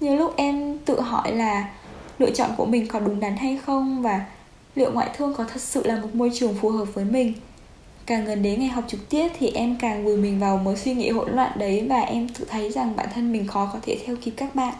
Nhiều 0.00 0.16
lúc 0.16 0.34
em 0.36 0.78
tự 0.78 1.00
hỏi 1.00 1.32
là 1.34 1.68
lựa 2.18 2.30
chọn 2.30 2.50
của 2.56 2.64
mình 2.64 2.86
có 2.86 3.00
đúng 3.00 3.20
đắn 3.20 3.36
hay 3.36 3.58
không 3.66 4.02
và 4.02 4.24
liệu 4.74 4.92
ngoại 4.92 5.10
thương 5.16 5.34
có 5.34 5.44
thật 5.44 5.60
sự 5.60 5.86
là 5.86 6.00
một 6.00 6.14
môi 6.14 6.30
trường 6.34 6.54
phù 6.54 6.70
hợp 6.70 6.84
với 6.94 7.04
mình. 7.04 7.32
Càng 8.06 8.24
gần 8.24 8.42
đến 8.42 8.60
ngày 8.60 8.68
học 8.68 8.84
trực 8.88 9.08
tiếp 9.08 9.28
thì 9.38 9.50
em 9.50 9.76
càng 9.80 10.04
vùi 10.04 10.16
mình 10.16 10.40
vào 10.40 10.56
mối 10.56 10.76
suy 10.76 10.94
nghĩ 10.94 11.10
hỗn 11.10 11.32
loạn 11.32 11.52
đấy 11.58 11.86
và 11.88 12.00
em 12.00 12.28
tự 12.28 12.44
thấy 12.48 12.70
rằng 12.70 12.96
bản 12.96 13.06
thân 13.14 13.32
mình 13.32 13.46
khó 13.46 13.70
có 13.72 13.78
thể 13.82 13.98
theo 14.06 14.16
kịp 14.22 14.32
các 14.36 14.54
bạn. 14.54 14.74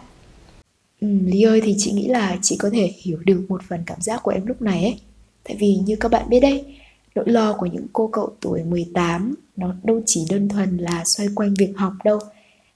Ừ, 1.01 1.07
Lý 1.25 1.41
ơi 1.41 1.61
thì 1.63 1.75
chị 1.77 1.91
nghĩ 1.91 2.07
là 2.07 2.37
chị 2.41 2.57
có 2.57 2.69
thể 2.69 2.93
hiểu 3.01 3.17
được 3.25 3.45
một 3.49 3.61
phần 3.69 3.83
cảm 3.85 4.01
giác 4.01 4.23
của 4.23 4.31
em 4.31 4.45
lúc 4.45 4.61
này 4.61 4.83
ấy. 4.83 4.99
Tại 5.43 5.57
vì 5.59 5.75
như 5.75 5.95
các 5.95 6.11
bạn 6.11 6.29
biết 6.29 6.39
đấy 6.39 6.65
Nỗi 7.15 7.29
lo 7.29 7.53
của 7.53 7.65
những 7.65 7.85
cô 7.93 8.07
cậu 8.13 8.35
tuổi 8.41 8.63
18 8.63 9.35
Nó 9.55 9.75
đâu 9.83 10.01
chỉ 10.05 10.25
đơn 10.29 10.49
thuần 10.49 10.77
là 10.77 11.03
xoay 11.05 11.29
quanh 11.35 11.53
việc 11.53 11.73
học 11.75 11.93
đâu. 12.03 12.19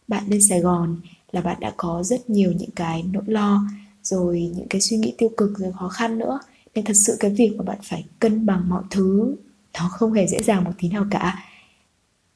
Bạn 0.07 0.23
lên 0.27 0.41
Sài 0.41 0.59
Gòn 0.59 0.97
là 1.31 1.41
bạn 1.41 1.57
đã 1.59 1.73
có 1.77 2.03
rất 2.03 2.29
nhiều 2.29 2.51
những 2.51 2.71
cái 2.75 3.03
nỗi 3.11 3.23
lo 3.27 3.63
Rồi 4.03 4.51
những 4.55 4.67
cái 4.67 4.81
suy 4.81 4.97
nghĩ 4.97 5.13
tiêu 5.17 5.29
cực 5.37 5.59
rồi 5.59 5.71
khó 5.79 5.89
khăn 5.89 6.17
nữa. 6.17 6.39
Nên 6.75 6.85
thật 6.85 6.95
sự 6.95 7.17
cái 7.19 7.31
việc 7.31 7.51
mà 7.57 7.63
bạn 7.63 7.77
phải 7.83 8.05
cân 8.19 8.45
bằng 8.45 8.69
mọi 8.69 8.83
thứ 8.89 9.35
Nó 9.73 9.89
không 9.91 10.13
hề 10.13 10.27
dễ 10.27 10.41
dàng 10.43 10.63
một 10.63 10.71
tí 10.79 10.89
nào 10.89 11.05
cả. 11.11 11.45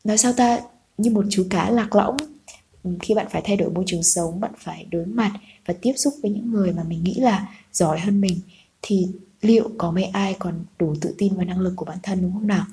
Nói 0.04 0.18
sao 0.18 0.34
ta 0.34 0.60
như 0.98 1.12
một 1.12 1.26
chú 1.30 1.48
cá 1.50 1.70
lạc 1.70 1.96
lõng 1.96 2.18
khi 3.02 3.14
bạn 3.14 3.28
phải 3.30 3.42
thay 3.46 3.58
đổi 3.58 3.70
môi 3.70 3.84
trường 3.88 4.04
sống, 4.04 4.40
bạn 4.40 4.52
phải 4.58 4.86
đối 4.92 5.06
mặt 5.06 5.32
và 5.66 5.74
tiếp 5.82 5.94
xúc 5.96 6.14
với 6.22 6.32
những 6.32 6.52
người 6.52 6.74
mà 6.74 6.84
mình 6.84 7.04
nghĩ 7.04 7.14
là 7.14 7.50
giỏi 7.74 8.00
hơn 8.00 8.22
mình, 8.22 8.40
thì 8.82 9.08
liệu 9.42 9.70
có 9.78 9.92
mấy 9.92 10.04
ai 10.04 10.36
còn 10.40 10.54
đủ 10.80 10.96
tự 11.02 11.16
tin 11.18 11.36
vào 11.36 11.46
năng 11.46 11.60
lực 11.60 11.74
của 11.76 11.86
bản 11.86 11.98
thân 12.04 12.22
đúng 12.22 12.34
không 12.34 12.48
nào? 12.48 12.66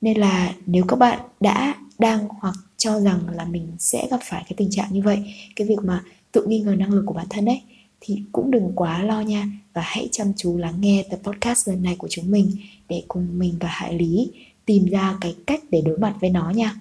Nên 0.00 0.18
là 0.18 0.54
nếu 0.66 0.84
các 0.88 0.96
bạn 0.96 1.20
đã, 1.40 1.74
đang 1.98 2.28
hoặc 2.28 2.54
cho 2.76 3.00
rằng 3.00 3.20
là 3.30 3.44
mình 3.44 3.68
sẽ 3.78 4.08
gặp 4.10 4.20
phải 4.22 4.42
cái 4.44 4.54
tình 4.56 4.70
trạng 4.70 4.92
như 4.92 5.02
vậy, 5.02 5.34
cái 5.56 5.66
việc 5.68 5.78
mà 5.82 6.04
tự 6.32 6.46
nghi 6.46 6.60
ngờ 6.60 6.74
năng 6.78 6.92
lực 6.92 7.02
của 7.06 7.14
bản 7.14 7.26
thân 7.30 7.46
ấy, 7.46 7.62
thì 8.00 8.22
cũng 8.32 8.50
đừng 8.50 8.72
quá 8.74 9.02
lo 9.02 9.20
nha 9.20 9.46
và 9.74 9.82
hãy 9.84 10.08
chăm 10.12 10.32
chú 10.36 10.56
lắng 10.56 10.74
nghe 10.80 11.04
tập 11.10 11.20
podcast 11.22 11.68
lần 11.68 11.82
này 11.82 11.96
của 11.98 12.08
chúng 12.10 12.30
mình 12.30 12.50
để 12.88 13.02
cùng 13.08 13.38
mình 13.38 13.54
và 13.60 13.68
Hải 13.68 13.94
Lý 13.94 14.30
tìm 14.64 14.86
ra 14.86 15.18
cái 15.20 15.36
cách 15.46 15.60
để 15.70 15.80
đối 15.80 15.98
mặt 15.98 16.14
với 16.20 16.30
nó 16.30 16.50
nha 16.50 16.74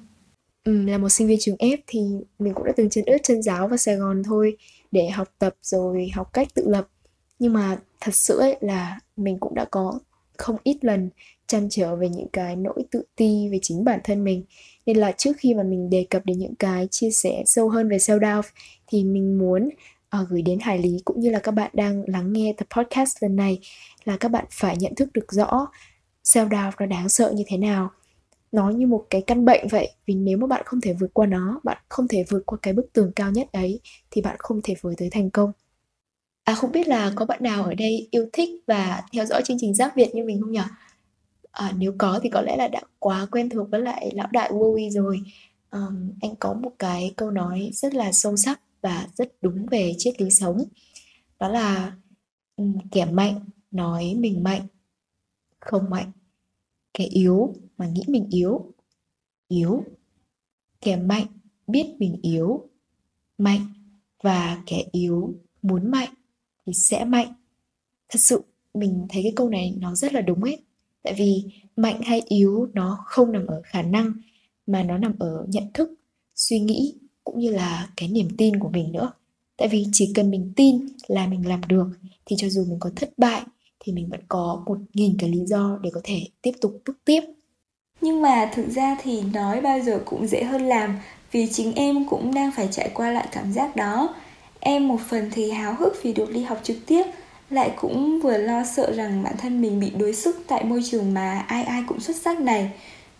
um, 0.66 0.86
là 0.86 0.98
một 0.98 1.10
sinh 1.10 1.28
viên 1.28 1.40
trường 1.42 1.56
F 1.56 1.78
thì 1.88 2.00
mình 2.40 2.54
cũng 2.54 2.66
đã 2.66 2.74
từng 2.78 2.90
chân 2.90 3.04
ướt 3.08 3.18
chân 3.24 3.42
giáo 3.42 3.68
vào 3.68 3.78
Sài 3.78 3.96
Gòn 3.96 4.24
thôi 4.24 4.58
để 4.92 5.10
học 5.10 5.28
tập 5.40 5.56
rồi 5.62 6.10
học 6.14 6.34
cách 6.34 6.48
tự 6.54 6.68
lập. 6.68 6.88
Nhưng 7.40 7.54
mà 7.54 7.78
thật 8.02 8.16
sự 8.16 8.40
ấy 8.40 8.58
là 8.62 9.00
mình 9.18 9.38
cũng 9.40 9.56
đã 9.56 9.66
có 9.66 10.00
không 10.38 10.58
ít 10.64 10.78
lần 10.82 11.10
chăn 11.48 11.68
trở 11.70 11.96
về 11.96 12.10
những 12.10 12.28
cái 12.34 12.56
nỗi 12.56 12.84
tự 12.92 13.04
ti 13.16 13.50
về 13.52 13.60
chính 13.62 13.84
bản 13.84 14.00
thân 14.04 14.24
mình. 14.24 14.44
Nên 14.86 14.98
là 14.98 15.12
trước 15.12 15.32
khi 15.38 15.54
mà 15.54 15.64
mình 15.64 15.90
đề 15.90 16.06
cập 16.10 16.26
đến 16.26 16.40
những 16.40 16.56
cái 16.56 16.88
chia 16.92 17.12
sẻ 17.12 17.44
sâu 17.46 17.70
hơn 17.70 17.90
về 17.90 17.98
self 17.98 18.20
doubt 18.20 18.46
thì 18.88 19.04
mình 19.04 19.38
muốn 19.38 19.70
uh, 20.22 20.30
gửi 20.30 20.42
đến 20.42 20.60
Hải 20.62 20.80
Lý 20.80 21.02
cũng 21.06 21.20
như 21.20 21.30
là 21.30 21.40
các 21.40 21.52
bạn 21.52 21.72
đang 21.74 22.04
lắng 22.08 22.34
nghe 22.34 22.54
tập 22.58 22.68
podcast 22.78 23.18
lần 23.24 23.36
này 23.36 23.60
là 24.06 24.18
các 24.18 24.30
bạn 24.30 24.46
phải 24.52 24.78
nhận 24.80 24.96
thức 24.96 25.10
được 25.14 25.34
rõ 25.34 25.68
self 26.24 26.50
doubt 26.50 26.76
nó 26.80 26.86
đáng 26.86 27.10
sợ 27.10 27.32
như 27.36 27.44
thế 27.48 27.58
nào 27.58 27.92
nó 28.56 28.69
như 28.69 28.88
một 28.88 29.06
cái 29.10 29.22
căn 29.28 29.46
bệnh 29.46 29.68
vậy. 29.68 29.89
Vì 30.06 30.15
nếu 30.15 30.38
mà 30.38 30.48
bạn 30.48 30.62
không 30.65 30.82
thể 30.82 30.94
vượt 30.94 31.13
qua 31.13 31.25
nó 31.25 31.60
bạn 31.63 31.77
không 31.89 32.08
thể 32.08 32.25
vượt 32.30 32.44
qua 32.46 32.58
cái 32.62 32.74
bức 32.74 32.94
tường 32.94 33.12
cao 33.15 33.32
nhất 33.32 33.51
ấy 33.51 33.80
thì 34.12 34.22
bạn 34.22 34.36
không 34.39 34.62
thể 34.63 34.74
với 34.82 34.96
tới 34.98 35.10
thành 35.12 35.30
công. 35.30 35.51
À 36.44 36.56
không 36.56 36.72
biết 36.72 36.88
là 36.88 37.12
có 37.15 37.25
bạn 37.25 37.44
nào 37.44 37.63
ở 37.63 37.74
đây 37.74 38.08
yêu 38.12 38.30
thích 38.34 38.50
và 38.68 39.03
theo 39.13 39.25
dõi 39.25 39.41
chương 39.46 39.58
trình 39.60 39.75
giáp 39.75 39.96
việt 39.96 40.15
như 40.15 40.24
mình 40.24 40.41
không 40.41 40.51
nhỉ? 40.51 40.60
À, 41.51 41.74
nếu 41.77 41.94
có 41.98 42.20
thì 42.24 42.30
có 42.30 42.41
lẽ 42.41 42.58
là 42.58 42.68
đã 42.68 42.82
quá 43.00 43.27
quen 43.32 43.50
thuộc 43.50 43.72
với 43.72 43.82
lại 43.82 44.12
lão 44.13 44.27
đại 44.32 44.51
Wowy 44.51 44.89
rồi. 44.91 45.22
Um, 45.72 46.12
anh 46.22 46.36
có 46.36 46.53
một 46.53 46.72
cái 46.80 47.13
câu 47.18 47.32
nói 47.32 47.70
rất 47.74 47.94
là 47.94 48.12
sâu 48.12 48.38
sắc 48.38 48.62
và 48.82 49.08
rất 49.15 49.34
đúng 49.41 49.65
về 49.65 49.94
triết 49.98 50.22
lý 50.22 50.30
sống. 50.30 50.63
Đó 51.39 51.48
là 51.48 51.96
um, 52.56 52.77
kẻ 52.91 53.06
mạnh 53.06 53.39
nói 53.72 54.15
mình 54.20 54.44
mạnh 54.44 54.62
không 55.60 55.89
mạnh 55.89 56.12
kẻ 56.94 57.06
yếu 57.06 57.53
mà 57.77 57.88
nghĩ 57.88 58.03
mình 58.08 58.27
yếu. 58.32 58.74
Yếu, 59.48 59.84
kẻ 60.82 60.96
mạnh 60.96 61.27
biết 61.67 61.96
mình 62.00 62.20
yếu, 62.22 62.70
mạnh 63.38 63.67
và 64.24 64.63
kẻ 64.65 64.86
yếu 64.91 65.34
muốn 65.62 65.91
mạnh 65.91 66.10
thì 66.65 66.74
sẽ 66.74 67.05
mạnh. 67.05 67.34
Thật 68.10 68.20
sự, 68.20 68.41
mình 68.74 69.05
thấy 69.10 69.24
cái 69.24 69.34
câu 69.36 69.50
này 69.50 69.75
nó 69.79 69.96
rất 69.96 70.13
là 70.13 70.22
đúng 70.22 70.44
ấy. 70.44 70.58
Tại 71.03 71.13
vì 71.17 71.44
mạnh 71.75 72.01
hay 72.01 72.22
yếu 72.27 72.67
nó 72.74 73.03
không 73.05 73.32
nằm 73.32 73.48
ở 73.48 73.62
khả 73.65 73.82
năng, 73.82 74.13
mà 74.67 74.84
nó 74.84 74.98
nằm 74.98 75.15
ở 75.20 75.46
nhận 75.50 75.63
thức, 75.74 75.91
suy 76.36 76.60
nghĩ 76.60 76.96
cũng 77.24 77.39
như 77.39 77.51
là 77.51 77.89
cái 77.98 78.10
niềm 78.10 78.27
tin 78.38 78.60
của 78.60 78.70
mình 78.70 78.91
nữa. 78.91 79.12
Tại 79.58 79.67
vì 79.67 79.86
chỉ 79.91 80.12
cần 80.15 80.32
mình 80.32 80.53
tin 80.55 80.88
là 81.08 81.27
mình 81.27 81.48
làm 81.48 81.62
được, 81.67 81.88
thì 82.25 82.36
cho 82.39 82.50
dù 82.50 82.65
mình 82.65 82.79
có 82.79 82.91
thất 82.96 83.13
bại 83.17 83.41
thì 83.79 83.94
mình 83.94 84.10
vẫn 84.10 84.20
có 84.27 84.63
một 84.65 84.77
nghìn 84.94 85.17
cái 85.17 85.29
lý 85.29 85.46
do 85.46 85.79
để 85.84 85.89
có 85.94 86.01
thể 86.03 86.27
tiếp 86.41 86.51
tục 86.62 86.82
bước 86.86 86.98
tiếp 87.05 87.22
nhưng 88.06 88.22
mà 88.22 88.50
thực 88.54 88.70
ra 88.70 88.98
thì 89.04 89.22
nói 89.22 89.62
bao 89.62 89.80
giờ 89.80 90.00
cũng 90.06 90.28
dễ 90.28 90.44
hơn 90.44 90.62
làm 90.62 91.00
vì 91.32 91.48
chính 91.52 91.74
em 91.76 92.06
cũng 92.10 92.34
đang 92.34 92.52
phải 92.52 92.68
trải 92.72 92.90
qua 92.94 93.12
lại 93.12 93.28
cảm 93.32 93.54
giác 93.54 93.76
đó. 93.76 94.16
Em 94.60 94.88
một 94.88 95.00
phần 95.10 95.30
thì 95.34 95.52
háo 95.52 95.74
hức 95.74 96.04
vì 96.04 96.14
được 96.14 96.32
đi 96.32 96.44
học 96.44 96.60
trực 96.64 96.78
tiếp 96.86 97.04
lại 97.50 97.72
cũng 97.76 98.20
vừa 98.20 98.38
lo 98.38 98.64
sợ 98.64 98.92
rằng 98.96 99.24
bản 99.24 99.38
thân 99.38 99.62
mình 99.62 99.80
bị 99.80 99.90
đối 99.90 100.14
sức 100.14 100.44
tại 100.48 100.64
môi 100.64 100.82
trường 100.86 101.14
mà 101.14 101.46
ai 101.48 101.64
ai 101.64 101.84
cũng 101.88 102.00
xuất 102.00 102.16
sắc 102.16 102.40
này. 102.40 102.72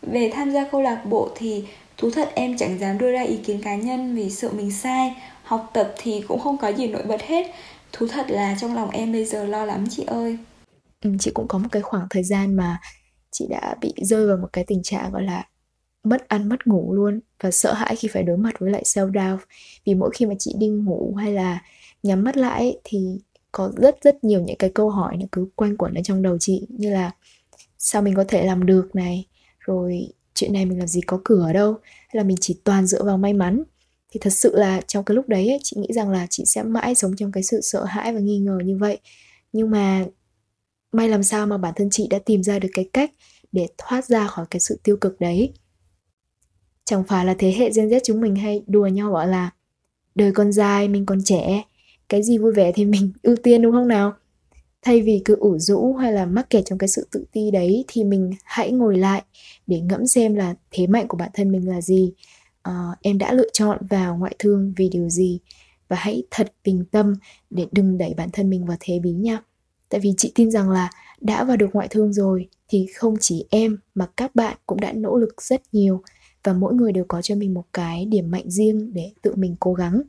Về 0.01 0.32
tham 0.34 0.51
gia 0.51 0.65
câu 0.72 0.82
lạc 0.82 1.01
bộ 1.06 1.30
thì 1.36 1.63
thú 1.98 2.10
thật 2.10 2.32
em 2.36 2.58
chẳng 2.58 2.80
dám 2.80 2.98
đưa 2.98 3.12
ra 3.12 3.22
ý 3.22 3.38
kiến 3.38 3.62
cá 3.62 3.75
nhân 3.75 4.15
vì 4.15 4.30
sợ 4.30 4.50
mình 4.51 4.72
sai. 4.72 5.15
Học 5.44 5.70
tập 5.74 5.94
thì 5.98 6.24
cũng 6.27 6.39
không 6.39 6.58
có 6.58 6.68
gì 6.68 6.88
nổi 6.88 7.04
bật 7.04 7.22
hết. 7.22 7.51
Thú 7.92 8.08
thật 8.08 8.25
là 8.30 8.56
trong 8.62 8.75
lòng 8.75 8.89
em 8.89 9.12
bây 9.12 9.25
giờ 9.25 9.46
lo 9.46 9.65
lắm 9.65 9.86
chị 9.89 10.04
ơi. 10.04 10.38
Ừ, 11.01 11.10
chị 11.20 11.32
cũng 11.34 11.48
có 11.48 11.58
một 11.58 11.70
cái 11.72 11.82
khoảng 11.82 12.08
thời 12.10 12.24
gian 12.24 12.56
mà 12.56 12.77
chị 13.36 13.48
đã 13.50 13.75
bị 13.82 13.94
rơi 13.98 14.27
vào 14.27 14.38
một 14.38 14.48
cái 14.54 14.63
tình 14.63 14.84
trạng 14.84 15.12
gọi 15.12 15.24
là 15.24 15.48
mất 16.04 16.27
ăn 16.27 16.50
mất 16.50 16.68
ngủ 16.68 16.94
luôn 16.94 17.20
và 17.42 17.51
sợ 17.51 17.74
hãi 17.74 17.96
khi 17.96 18.08
phải 18.08 18.24
đối 18.24 18.38
mặt 18.38 18.60
với 18.60 18.72
lại 18.72 18.84
self 18.86 19.12
doubt 19.13 19.42
vì 19.86 19.96
mỗi 19.96 20.10
khi 20.13 20.25
mà 20.25 20.34
chị 20.39 20.56
đi 20.58 20.68
ngủ 20.68 21.13
hay 21.18 21.34
là 21.34 21.62
nhắm 22.04 22.24
mắt 22.24 22.38
lại 22.38 22.77
thì 22.84 23.20
có 23.51 23.72
rất 23.77 23.98
rất 24.04 24.24
nhiều 24.24 24.42
những 24.42 24.58
cái 24.58 24.70
câu 24.70 24.89
hỏi 24.89 25.18
nó 25.18 25.25
cứ 25.32 25.48
quanh 25.56 25.77
quẩn 25.77 25.94
ở 25.94 26.01
trong 26.04 26.22
đầu 26.22 26.38
chị 26.39 26.68
như 26.70 26.92
là 26.92 27.12
sao 27.77 28.01
mình 28.01 28.15
có 28.15 28.24
thể 28.27 28.46
làm 28.46 28.65
được 28.65 28.96
này? 28.96 29.25
Rồi 29.60 30.08
chuyện 30.34 30.54
này 30.54 30.65
mình 30.65 30.80
làm 30.80 30.88
gì 30.88 31.01
có 31.01 31.20
cửa 31.24 31.54
đâu? 31.54 31.74
Hay 31.84 32.12
là 32.13 32.24
mình 32.24 32.38
chỉ 32.42 32.60
toàn 32.63 32.88
dựa 32.88 33.04
vào 33.04 33.18
may 33.18 33.34
mắn? 33.34 33.63
Thì 34.12 34.20
thật 34.24 34.34
sự 34.34 34.56
là 34.56 34.82
trong 34.88 35.06
cái 35.06 35.15
lúc 35.15 35.30
đấy 35.30 35.50
ấy, 35.50 35.60
chị 35.63 35.77
nghĩ 35.80 35.88
rằng 35.94 36.10
là 36.10 36.27
chị 36.30 36.44
sẽ 36.46 36.63
mãi 36.63 36.96
sống 36.96 37.15
trong 37.15 37.32
cái 37.32 37.44
sự 37.44 37.62
sợ 37.62 37.84
hãi 37.84 38.13
và 38.13 38.20
nghi 38.20 38.39
ngờ 38.39 38.60
như 38.65 38.77
vậy. 38.77 39.00
Nhưng 39.54 39.72
mà 39.72 40.06
may 40.95 41.09
làm 41.09 41.23
sao 41.23 41.47
mà 41.47 41.57
bản 41.57 41.73
thân 41.75 41.89
chị 41.91 42.07
đã 42.09 42.19
tìm 42.19 42.43
ra 42.43 42.59
được 42.59 42.69
cái 42.73 42.89
cách 42.93 43.11
để 43.51 43.67
thoát 43.77 44.05
ra 44.05 44.27
khỏi 44.27 44.45
cái 44.51 44.59
sự 44.59 44.79
tiêu 44.83 44.97
cực 44.97 45.19
đấy. 45.19 45.53
Chẳng 46.85 47.03
phải 47.03 47.25
là 47.25 47.35
thế 47.39 47.53
hệ 47.57 47.69
Gen 47.75 47.89
Z 47.89 47.99
chúng 48.03 48.21
mình 48.21 48.35
hay 48.35 48.63
đùa 48.67 48.87
nhau 48.87 49.11
bảo 49.11 49.27
là 49.27 49.49
đời 50.15 50.31
con 50.31 50.51
dài 50.51 50.87
mình 50.87 51.05
còn 51.05 51.23
trẻ 51.23 51.63
cái 52.09 52.23
gì 52.23 52.37
vui 52.37 52.53
vẻ 52.53 52.71
thì 52.71 52.85
mình 52.85 53.11
ưu 53.23 53.35
tiên 53.43 53.61
đúng 53.61 53.71
không 53.71 53.87
nào? 53.87 54.13
Thay 54.81 55.01
vì 55.01 55.21
cứ 55.25 55.35
ủ 55.35 55.57
rũ 55.57 55.93
hay 55.93 56.13
là 56.13 56.25
mắc 56.25 56.49
kẹt 56.49 56.65
trong 56.65 56.77
cái 56.77 56.87
sự 56.87 57.07
tự 57.11 57.25
ti 57.31 57.51
đấy 57.51 57.85
thì 57.87 58.03
mình 58.03 58.31
hãy 58.43 58.71
ngồi 58.71 58.97
lại 58.97 59.23
để 59.67 59.79
ngẫm 59.79 60.07
xem 60.07 60.35
là 60.35 60.55
thế 60.71 60.87
mạnh 60.87 61.07
của 61.07 61.17
bản 61.17 61.29
thân 61.33 61.51
mình 61.51 61.69
là 61.69 61.81
gì. 61.81 62.13
À, 62.61 62.87
em 63.01 63.17
đã 63.17 63.33
lựa 63.33 63.49
chọn 63.53 63.77
vào 63.89 64.17
ngoại 64.17 64.35
thương 64.39 64.73
vì 64.77 64.89
điều 64.89 65.09
gì? 65.09 65.39
Và 65.87 65.95
hãy 65.95 66.23
thật 66.31 66.53
bình 66.63 66.85
tâm 66.91 67.13
để 67.49 67.65
đừng 67.71 67.97
đẩy 67.97 68.13
bản 68.17 68.29
thân 68.33 68.49
mình 68.49 68.65
vào 68.65 68.77
thế 68.79 68.99
bí 68.99 69.11
nha 69.11 69.39
tại 69.89 70.01
vì 70.01 70.13
chị 70.18 70.32
tin 70.36 70.51
rằng 70.51 70.70
là 70.70 70.89
đã 71.22 71.44
vào 71.44 71.58
được 71.58 71.70
ngoại 71.74 71.88
thương 71.88 72.13
rồi, 72.13 72.50
thì 72.70 72.88
không 72.96 73.15
chỉ 73.20 73.46
em 73.50 73.77
mà 73.96 74.08
các 74.18 74.36
bạn 74.36 74.58
cũng 74.65 74.80
đã 74.80 74.92
nỗ 74.92 75.18
lực 75.18 75.42
rất 75.42 75.62
nhiều 75.72 76.01
và 76.44 76.54
mỗi 76.54 76.74
người 76.74 76.92
đều 76.92 77.06
có 77.08 77.22
cho 77.22 77.36
mình 77.36 77.54
một 77.54 77.65
cái 77.74 78.06
điểm 78.06 78.32
mạnh 78.32 78.50
riêng 78.50 78.94
để 78.94 79.12
tự 79.22 79.36
mình 79.36 79.56
cố 79.60 79.74
gắng. 79.74 80.01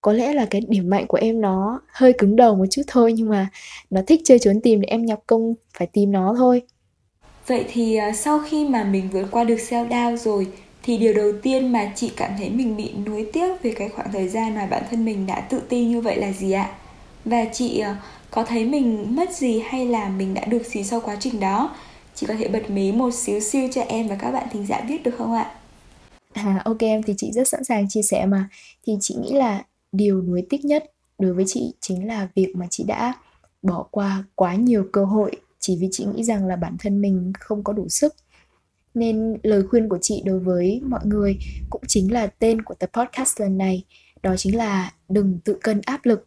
Có 0.00 0.12
lẽ 0.12 0.32
là 0.32 0.46
cái 0.50 0.60
điểm 0.68 0.90
mạnh 0.90 1.06
của 1.06 1.18
em 1.20 1.40
nó 1.40 1.80
hơi 1.88 2.12
cứng 2.18 2.36
đầu 2.36 2.56
một 2.56 2.66
chút 2.70 2.82
thôi, 2.86 3.12
nhưng 3.12 3.28
mà 3.28 3.48
nó 3.90 4.00
thích 4.06 4.20
chơi 4.24 4.38
trốn 4.38 4.60
tìm 4.60 4.80
để 4.80 4.88
em 4.88 5.06
nhọc 5.06 5.22
công 5.26 5.54
phải 5.78 5.88
tìm 5.92 6.12
nó 6.12 6.34
thôi. 6.38 6.62
Vậy 7.46 7.64
thì 7.72 7.96
à, 7.96 8.12
sau 8.12 8.40
khi 8.46 8.68
mà 8.68 8.84
mình 8.84 9.08
vượt 9.12 9.26
qua 9.30 9.44
được 9.44 9.56
self 9.56 9.88
down 9.88 10.16
rồi, 10.16 10.46
thì 10.82 10.98
điều 10.98 11.14
đầu 11.14 11.32
tiên 11.42 11.72
mà 11.72 11.92
chị 11.96 12.12
cảm 12.16 12.30
thấy 12.38 12.50
mình 12.50 12.76
bị 12.76 12.92
nuối 13.06 13.30
tiếc 13.32 13.62
về 13.62 13.72
cái 13.76 13.88
khoảng 13.88 14.12
thời 14.12 14.28
gian 14.28 14.54
mà 14.54 14.66
bản 14.66 14.82
thân 14.90 15.04
mình 15.04 15.26
đã 15.26 15.40
tự 15.40 15.60
tin 15.68 15.88
như 15.88 16.00
vậy 16.00 16.16
là 16.16 16.32
gì 16.32 16.52
ạ? 16.52 16.70
Và 17.24 17.44
chị 17.52 17.78
à, 17.78 18.02
có 18.34 18.44
thấy 18.44 18.64
mình 18.64 19.16
mất 19.16 19.36
gì 19.36 19.62
hay 19.64 19.86
là 19.86 20.08
mình 20.08 20.34
đã 20.34 20.44
được 20.44 20.66
gì 20.66 20.84
sau 20.84 21.00
quá 21.00 21.16
trình 21.20 21.40
đó? 21.40 21.74
Chị 22.14 22.26
có 22.26 22.34
thể 22.38 22.48
bật 22.48 22.70
mí 22.70 22.92
một 22.92 23.14
xíu 23.14 23.40
xíu 23.40 23.68
cho 23.72 23.82
em 23.82 24.08
và 24.08 24.16
các 24.16 24.30
bạn 24.30 24.48
thính 24.52 24.66
giả 24.66 24.80
biết 24.80 25.02
được 25.02 25.14
không 25.18 25.32
ạ? 25.32 25.54
À, 26.32 26.62
ok 26.64 26.78
em 26.78 27.02
thì 27.02 27.14
chị 27.16 27.32
rất 27.32 27.48
sẵn 27.48 27.64
sàng 27.64 27.88
chia 27.88 28.02
sẻ 28.02 28.26
mà. 28.26 28.48
Thì 28.86 28.92
chị 29.00 29.14
nghĩ 29.22 29.32
là 29.32 29.64
điều 29.92 30.22
nuối 30.22 30.46
tiếc 30.50 30.64
nhất 30.64 30.92
đối 31.18 31.32
với 31.32 31.44
chị 31.48 31.74
chính 31.80 32.06
là 32.06 32.28
việc 32.34 32.52
mà 32.56 32.66
chị 32.70 32.84
đã 32.86 33.12
bỏ 33.62 33.86
qua 33.90 34.24
quá 34.34 34.54
nhiều 34.54 34.86
cơ 34.92 35.04
hội 35.04 35.36
chỉ 35.58 35.76
vì 35.80 35.88
chị 35.92 36.04
nghĩ 36.14 36.24
rằng 36.24 36.46
là 36.46 36.56
bản 36.56 36.76
thân 36.78 37.00
mình 37.00 37.32
không 37.40 37.64
có 37.64 37.72
đủ 37.72 37.88
sức. 37.88 38.14
Nên 38.94 39.36
lời 39.42 39.62
khuyên 39.70 39.88
của 39.88 39.98
chị 40.02 40.22
đối 40.24 40.40
với 40.40 40.80
mọi 40.84 41.00
người 41.04 41.38
cũng 41.70 41.82
chính 41.88 42.12
là 42.12 42.26
tên 42.26 42.62
của 42.62 42.74
tập 42.74 42.90
podcast 42.92 43.40
lần 43.40 43.58
này 43.58 43.84
đó 44.22 44.36
chính 44.36 44.56
là 44.56 44.92
đừng 45.08 45.38
tự 45.44 45.58
cân 45.62 45.80
áp 45.84 46.00
lực 46.04 46.26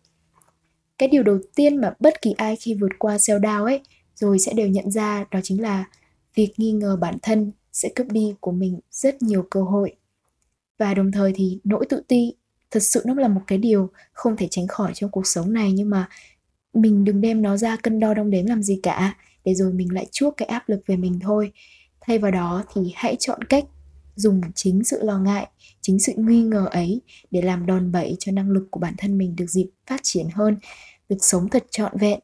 cái 0.97 1.09
điều 1.09 1.23
đầu 1.23 1.37
tiên 1.55 1.81
mà 1.81 1.93
bất 1.99 2.21
kỳ 2.21 2.33
ai 2.37 2.55
khi 2.55 2.73
vượt 2.73 2.91
qua 2.99 3.17
self 3.17 3.39
down 3.39 3.65
ấy, 3.65 3.81
rồi 4.15 4.39
sẽ 4.39 4.53
đều 4.53 4.67
nhận 4.67 4.91
ra 4.91 5.25
đó 5.31 5.39
chính 5.43 5.61
là 5.61 5.85
việc 6.35 6.53
nghi 6.57 6.71
ngờ 6.71 6.97
bản 7.01 7.17
thân 7.21 7.51
sẽ 7.73 7.89
cướp 7.95 8.07
đi 8.11 8.35
của 8.39 8.51
mình 8.51 8.79
rất 8.91 9.21
nhiều 9.21 9.47
cơ 9.49 9.61
hội. 9.61 9.95
Và 10.77 10.93
đồng 10.93 11.11
thời 11.11 11.33
thì 11.35 11.59
nỗi 11.63 11.85
tự 11.89 12.01
ti 12.07 12.33
thật 12.71 12.79
sự 12.79 13.03
nó 13.05 13.13
là 13.13 13.27
một 13.27 13.41
cái 13.47 13.57
điều 13.57 13.89
không 14.13 14.37
thể 14.37 14.47
tránh 14.51 14.67
khỏi 14.67 14.91
trong 14.95 15.11
cuộc 15.11 15.27
sống 15.27 15.53
này, 15.53 15.71
nhưng 15.71 15.89
mà 15.89 16.09
mình 16.73 17.03
đừng 17.03 17.21
đem 17.21 17.41
nó 17.41 17.57
ra 17.57 17.77
cân 17.83 17.99
đo 17.99 18.13
đong 18.13 18.29
đếm 18.29 18.45
làm 18.45 18.63
gì 18.63 18.79
cả, 18.83 19.17
để 19.45 19.53
rồi 19.53 19.73
mình 19.73 19.93
lại 19.93 20.07
chuốc 20.11 20.33
cái 20.37 20.47
áp 20.47 20.69
lực 20.69 20.81
về 20.85 20.95
mình 20.95 21.19
thôi. 21.21 21.51
Thay 22.01 22.19
vào 22.19 22.31
đó 22.31 22.63
thì 22.73 22.81
hãy 22.95 23.15
chọn 23.19 23.43
cách 23.43 23.65
dùng 24.17 24.41
chính 24.55 24.83
sự 24.83 25.03
lo 25.03 25.19
ngại, 25.19 25.47
chính 25.81 25.99
sự 25.99 26.13
nghi 26.17 26.41
ngờ 26.41 26.67
ấy 26.71 27.01
để 27.31 27.41
làm 27.41 27.65
đòn 27.65 27.91
bẩy 27.91 28.15
cho 28.19 28.31
năng 28.31 28.49
lực 28.49 28.67
của 28.71 28.79
bản 28.79 28.93
thân 28.97 29.17
mình 29.17 29.35
được 29.35 29.49
dịp 29.49 29.69
phát 29.87 29.99
triển 30.03 30.27
hơn, 30.33 30.57
được 31.09 31.17
sống 31.21 31.49
thật 31.49 31.65
trọn 31.71 31.97
vẹn, 31.99 32.19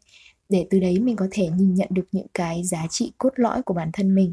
để 0.50 0.68
từ 0.70 0.80
đấy 0.80 1.00
mình 1.00 1.16
có 1.16 1.28
thể 1.32 1.50
nhìn 1.58 1.74
nhận 1.74 1.88
được 1.92 2.08
những 2.12 2.28
cái 2.34 2.64
giá 2.64 2.88
trị 2.90 3.12
cốt 3.18 3.34
lõi 3.36 3.62
của 3.64 3.74
bản 3.74 3.90
thân 3.94 4.16
mình. 4.16 4.32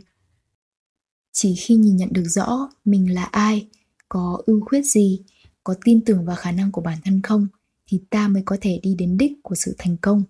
Chỉ 1.33 1.55
khi 1.55 1.75
nhìn 1.75 1.97
nhận 1.97 2.13
được 2.13 2.25
rõ 2.25 2.69
mình 2.85 3.15
là 3.15 3.25
ai, 3.25 3.69
có 4.09 4.43
ưu 4.47 4.61
khuyết 4.61 4.83
gì, 4.83 5.23
có 5.65 5.75
tin 5.85 6.05
tưởng 6.05 6.25
vào 6.25 6.37
khả 6.37 6.53
năng 6.53 6.73
của 6.73 6.81
bản 6.81 6.99
thân 7.05 7.21
không, 7.23 7.47
thì 7.87 8.01
ta 8.11 8.29
mới 8.29 8.43
có 8.47 8.57
thể 8.61 8.81
đi 8.83 8.95
đến 8.95 9.19
đích 9.19 9.33
của 9.43 9.55
sự 9.55 9.75
thành 9.79 9.97
công. 9.97 10.23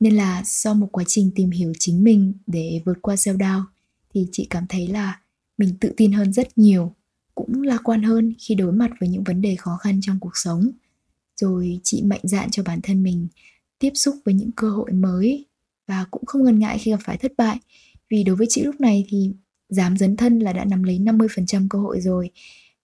Nên 0.00 0.16
là 0.16 0.42
sau 0.44 0.74
một 0.74 0.88
quá 0.92 1.04
trình 1.06 1.30
tìm 1.34 1.50
hiểu 1.50 1.72
chính 1.78 2.04
mình 2.04 2.32
để 2.46 2.82
vượt 2.84 2.98
qua 3.02 3.14
self 3.14 3.38
doubt 3.38 3.68
thì 4.14 4.28
chị 4.32 4.46
cảm 4.50 4.66
thấy 4.68 4.88
là 4.88 5.20
mình 5.58 5.74
tự 5.80 5.92
tin 5.96 6.12
hơn 6.12 6.32
rất 6.32 6.58
nhiều, 6.58 6.94
cũng 7.34 7.62
lạc 7.62 7.80
quan 7.84 8.02
hơn 8.02 8.34
khi 8.38 8.54
đối 8.54 8.72
mặt 8.72 8.90
với 9.00 9.08
những 9.08 9.24
vấn 9.24 9.40
đề 9.40 9.56
khó 9.56 9.76
khăn 9.76 10.00
trong 10.02 10.20
cuộc 10.20 10.36
sống. 10.36 10.70
Rồi 11.36 11.80
chị 11.82 12.02
mạnh 12.02 12.20
dạn 12.22 12.50
cho 12.50 12.62
bản 12.62 12.80
thân 12.82 13.02
mình 13.02 13.28
tiếp 13.78 13.90
xúc 13.94 14.16
với 14.24 14.34
những 14.34 14.52
cơ 14.52 14.70
hội 14.70 14.92
mới 14.92 15.46
và 15.86 16.06
cũng 16.10 16.26
không 16.26 16.44
ngần 16.44 16.58
ngại 16.58 16.78
khi 16.78 16.90
gặp 16.90 17.00
phải 17.04 17.16
thất 17.16 17.32
bại. 17.36 17.58
Vì 18.10 18.24
đối 18.24 18.36
với 18.36 18.46
chị 18.50 18.62
lúc 18.62 18.80
này 18.80 19.04
thì 19.08 19.30
dám 19.68 19.96
dấn 19.96 20.16
thân 20.16 20.38
là 20.38 20.52
đã 20.52 20.64
nắm 20.64 20.82
lấy 20.82 20.98
50% 20.98 21.66
cơ 21.70 21.78
hội 21.78 22.00
rồi, 22.00 22.30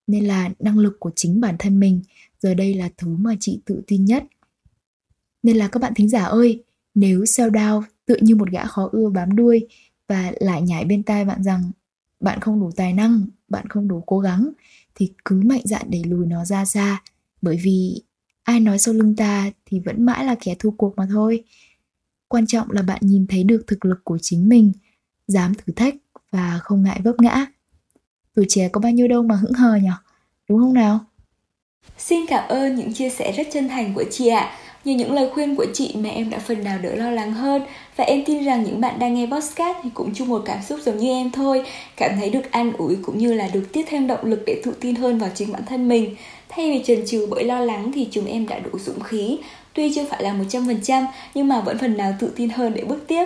nên 0.06 0.24
là 0.24 0.50
năng 0.58 0.78
lực 0.78 0.96
của 1.00 1.10
chính 1.16 1.40
bản 1.40 1.56
thân 1.58 1.80
mình 1.80 2.02
giờ 2.40 2.54
đây 2.54 2.74
là 2.74 2.88
thứ 2.96 3.16
mà 3.16 3.34
chị 3.40 3.60
tự 3.64 3.82
tin 3.86 4.04
nhất. 4.04 4.24
Nên 5.42 5.56
là 5.56 5.68
các 5.68 5.82
bạn 5.82 5.92
thính 5.96 6.08
giả 6.08 6.24
ơi, 6.24 6.62
nếu 6.94 7.24
sell 7.24 7.50
down 7.50 7.82
tựa 8.06 8.16
như 8.20 8.36
một 8.36 8.50
gã 8.50 8.66
khó 8.66 8.88
ưa 8.92 9.08
bám 9.08 9.36
đuôi 9.36 9.66
và 10.08 10.32
lại 10.40 10.62
nhảy 10.62 10.84
bên 10.84 11.02
tai 11.02 11.24
bạn 11.24 11.42
rằng 11.42 11.70
bạn 12.24 12.40
không 12.40 12.60
đủ 12.60 12.70
tài 12.76 12.92
năng, 12.92 13.26
bạn 13.48 13.68
không 13.68 13.88
đủ 13.88 14.02
cố 14.06 14.18
gắng, 14.18 14.50
thì 14.94 15.12
cứ 15.24 15.42
mạnh 15.44 15.60
dạn 15.64 15.90
đẩy 15.90 16.04
lùi 16.04 16.26
nó 16.26 16.44
ra 16.44 16.64
xa. 16.64 17.02
Bởi 17.42 17.58
vì 17.62 18.02
ai 18.42 18.60
nói 18.60 18.78
sau 18.78 18.94
lưng 18.94 19.16
ta 19.16 19.50
thì 19.66 19.80
vẫn 19.80 20.04
mãi 20.04 20.24
là 20.24 20.34
kẻ 20.40 20.54
thua 20.58 20.70
cuộc 20.70 20.96
mà 20.96 21.06
thôi. 21.10 21.44
Quan 22.28 22.46
trọng 22.46 22.70
là 22.70 22.82
bạn 22.82 22.98
nhìn 23.02 23.26
thấy 23.26 23.44
được 23.44 23.64
thực 23.66 23.84
lực 23.84 24.00
của 24.04 24.18
chính 24.22 24.48
mình, 24.48 24.72
dám 25.26 25.52
thử 25.54 25.72
thách 25.72 25.94
và 26.30 26.58
không 26.62 26.82
ngại 26.82 27.00
vấp 27.04 27.14
ngã. 27.20 27.46
Tuổi 28.34 28.44
trẻ 28.48 28.68
có 28.68 28.80
bao 28.80 28.92
nhiêu 28.92 29.08
đâu 29.08 29.22
mà 29.22 29.34
hững 29.34 29.52
hờ 29.52 29.76
nhỉ 29.76 29.88
đúng 30.48 30.58
không 30.58 30.74
nào? 30.74 31.00
Xin 31.98 32.26
cảm 32.28 32.48
ơn 32.48 32.74
những 32.74 32.94
chia 32.94 33.10
sẻ 33.10 33.32
rất 33.32 33.46
chân 33.52 33.68
thành 33.68 33.94
của 33.94 34.04
chị 34.10 34.28
ạ 34.28 34.56
như 34.84 34.94
những 34.94 35.12
lời 35.12 35.28
khuyên 35.34 35.56
của 35.56 35.66
chị 35.74 35.94
mà 35.94 36.10
em 36.10 36.30
đã 36.30 36.38
phần 36.38 36.64
nào 36.64 36.78
đỡ 36.82 36.94
lo 36.94 37.10
lắng 37.10 37.32
hơn. 37.32 37.62
Và 37.96 38.04
em 38.04 38.24
tin 38.24 38.44
rằng 38.44 38.64
những 38.64 38.80
bạn 38.80 38.98
đang 38.98 39.14
nghe 39.14 39.26
podcast 39.26 39.76
thì 39.82 39.90
cũng 39.94 40.14
chung 40.14 40.28
một 40.28 40.42
cảm 40.44 40.58
xúc 40.68 40.80
giống 40.84 40.98
như 40.98 41.08
em 41.08 41.30
thôi. 41.30 41.62
Cảm 41.96 42.10
thấy 42.20 42.30
được 42.30 42.50
an 42.50 42.72
ủi 42.78 42.96
cũng 43.02 43.18
như 43.18 43.34
là 43.34 43.48
được 43.52 43.64
tiếp 43.72 43.84
thêm 43.88 44.06
động 44.06 44.24
lực 44.24 44.42
để 44.46 44.60
tự 44.64 44.72
tin 44.80 44.94
hơn 44.94 45.18
vào 45.18 45.30
chính 45.34 45.52
bản 45.52 45.62
thân 45.66 45.88
mình. 45.88 46.16
Thay 46.48 46.70
vì 46.70 46.84
chần 46.84 47.06
chừ 47.06 47.26
bởi 47.30 47.44
lo 47.44 47.60
lắng 47.60 47.92
thì 47.94 48.08
chúng 48.10 48.26
em 48.26 48.48
đã 48.48 48.58
đủ 48.58 48.78
dũng 48.78 49.00
khí. 49.00 49.38
Tuy 49.72 49.94
chưa 49.94 50.04
phải 50.10 50.22
là 50.22 50.34
100% 50.50 51.06
nhưng 51.34 51.48
mà 51.48 51.60
vẫn 51.60 51.78
phần 51.78 51.96
nào 51.96 52.14
tự 52.20 52.32
tin 52.36 52.48
hơn 52.48 52.72
để 52.74 52.84
bước 52.84 53.04
tiếp. 53.06 53.24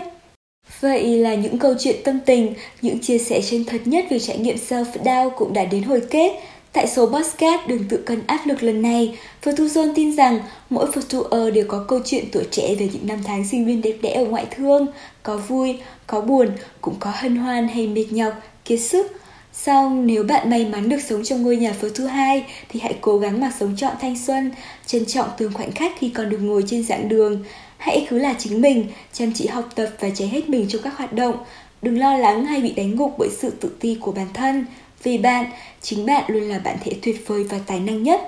Vậy 0.80 1.16
là 1.16 1.34
những 1.34 1.58
câu 1.58 1.74
chuyện 1.78 1.96
tâm 2.04 2.18
tình, 2.26 2.54
những 2.82 2.98
chia 2.98 3.18
sẻ 3.18 3.40
chân 3.50 3.64
thật 3.64 3.80
nhất 3.84 4.04
về 4.10 4.18
trải 4.18 4.38
nghiệm 4.38 4.56
self-doubt 4.56 5.30
cũng 5.30 5.52
đã 5.52 5.64
đến 5.64 5.82
hồi 5.82 6.02
kết. 6.10 6.32
Tại 6.72 6.87
số 6.87 7.06
podcast 7.06 7.60
đừng 7.66 7.84
tự 7.88 7.96
cân 7.96 8.22
áp 8.26 8.46
lực 8.46 8.62
lần 8.62 8.82
này, 8.82 9.18
Zone 9.42 9.92
tin 9.94 10.16
rằng 10.16 10.40
mỗi 10.70 10.87
Futuer 10.90 11.50
đều 11.50 11.64
có 11.68 11.84
câu 11.88 12.00
chuyện 12.04 12.25
tuổi 12.32 12.44
trẻ 12.50 12.75
về 12.75 12.88
những 12.92 13.06
năm 13.06 13.18
tháng 13.25 13.44
sinh 13.48 13.66
viên 13.66 13.82
đẹp 13.82 13.94
đẽ 14.02 14.14
ở 14.14 14.25
ngoại 14.25 14.46
thương, 14.50 14.87
có 15.22 15.37
vui, 15.37 15.78
có 16.06 16.20
buồn, 16.20 16.48
cũng 16.80 16.94
có 17.00 17.12
hân 17.14 17.37
hoan 17.37 17.68
hay 17.68 17.87
mệt 17.87 18.06
nhọc, 18.10 18.34
kiệt 18.64 18.80
sức. 18.80 19.06
Xong 19.52 20.06
nếu 20.06 20.22
bạn 20.22 20.50
may 20.50 20.64
mắn 20.64 20.88
được 20.88 21.00
sống 21.08 21.25
trong 21.25 21.42
ngôi 21.42 21.56
nhà 21.56 21.72
phố 21.72 21.88
thu 21.94 22.06
hai 22.06 22.44
thì 22.68 22.80
hãy 22.80 22.94
cố 23.00 23.18
gắng 23.18 23.40
mà 23.40 23.52
sống 23.60 23.76
trọn 23.76 23.92
thanh 24.00 24.18
xuân, 24.18 24.50
trân 24.87 25.06
trọng 25.06 25.28
từng 25.38 25.52
khoảnh 25.54 25.72
khắc 25.72 25.92
khi 25.98 26.08
còn 26.08 26.30
được 26.30 26.38
ngồi 26.38 26.64
trên 26.66 26.82
giảng 26.82 27.08
đường. 27.08 27.44
Hãy 27.76 28.06
cứ 28.10 28.18
là 28.18 28.34
chính 28.38 28.60
mình, 28.60 28.87
chăm 29.12 29.32
chỉ 29.34 29.46
học 29.46 29.68
tập 29.75 29.88
và 30.00 30.10
cháy 30.10 30.28
hết 30.28 30.48
mình 30.48 30.66
trong 30.68 30.82
các 30.82 30.98
hoạt 30.98 31.12
động. 31.12 31.37
Đừng 31.82 31.98
lo 31.98 32.16
lắng 32.16 32.44
hay 32.44 32.60
bị 32.60 32.72
đánh 32.72 32.96
gục 32.96 33.14
bởi 33.18 33.28
sự 33.38 33.50
tự 33.50 33.70
ti 33.80 33.96
của 34.00 34.12
bản 34.12 34.26
thân. 34.34 34.66
Vì 35.02 35.19
bạn, 35.19 35.47
chính 35.83 36.07
bạn 36.07 36.25
luôn 36.28 36.43
là 36.43 36.59
bạn 36.59 36.76
thể 36.85 36.93
tuyệt 37.02 37.28
vời 37.28 37.45
và 37.45 37.59
tài 37.67 37.81
năng 37.81 38.02
nhất. 38.02 38.21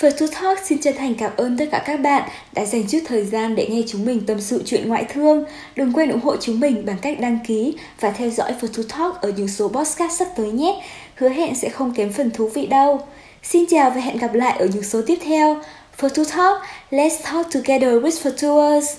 First 0.00 0.10
to 0.20 0.26
Talk 0.40 0.58
xin 0.64 0.78
chân 0.78 0.94
thành 0.98 1.14
cảm 1.14 1.30
ơn 1.36 1.56
tất 1.58 1.64
cả 1.72 1.82
các 1.86 2.00
bạn 2.00 2.28
đã 2.52 2.64
dành 2.64 2.84
chút 2.88 2.98
thời 3.06 3.24
gian 3.24 3.54
để 3.54 3.66
nghe 3.70 3.82
chúng 3.86 4.04
mình 4.04 4.26
tâm 4.26 4.40
sự 4.40 4.62
chuyện 4.66 4.88
ngoại 4.88 5.04
thương. 5.12 5.44
Đừng 5.76 5.92
quên 5.92 6.10
ủng 6.10 6.20
hộ 6.20 6.36
chúng 6.36 6.60
mình 6.60 6.86
bằng 6.86 6.96
cách 7.02 7.20
đăng 7.20 7.38
ký 7.46 7.74
và 8.00 8.10
theo 8.10 8.30
dõi 8.30 8.54
First 8.60 8.82
to 8.82 8.96
Talk 8.98 9.22
ở 9.22 9.32
những 9.36 9.48
số 9.48 9.68
podcast 9.68 10.12
sắp 10.18 10.28
tới 10.36 10.52
nhé. 10.52 10.82
Hứa 11.14 11.28
hẹn 11.28 11.54
sẽ 11.54 11.68
không 11.68 11.94
kém 11.94 12.12
phần 12.12 12.30
thú 12.30 12.48
vị 12.48 12.66
đâu. 12.66 13.00
Xin 13.42 13.64
chào 13.66 13.90
và 13.90 14.00
hẹn 14.00 14.18
gặp 14.18 14.34
lại 14.34 14.56
ở 14.58 14.66
những 14.74 14.82
số 14.82 15.02
tiếp 15.06 15.18
theo. 15.24 15.56
For 16.00 16.08
to 16.08 16.22
talk, 16.36 16.62
let's 16.90 17.16
talk 17.22 17.46
together 17.52 17.94
with 18.02 18.22
for 18.22 18.30
tours. 18.42 18.96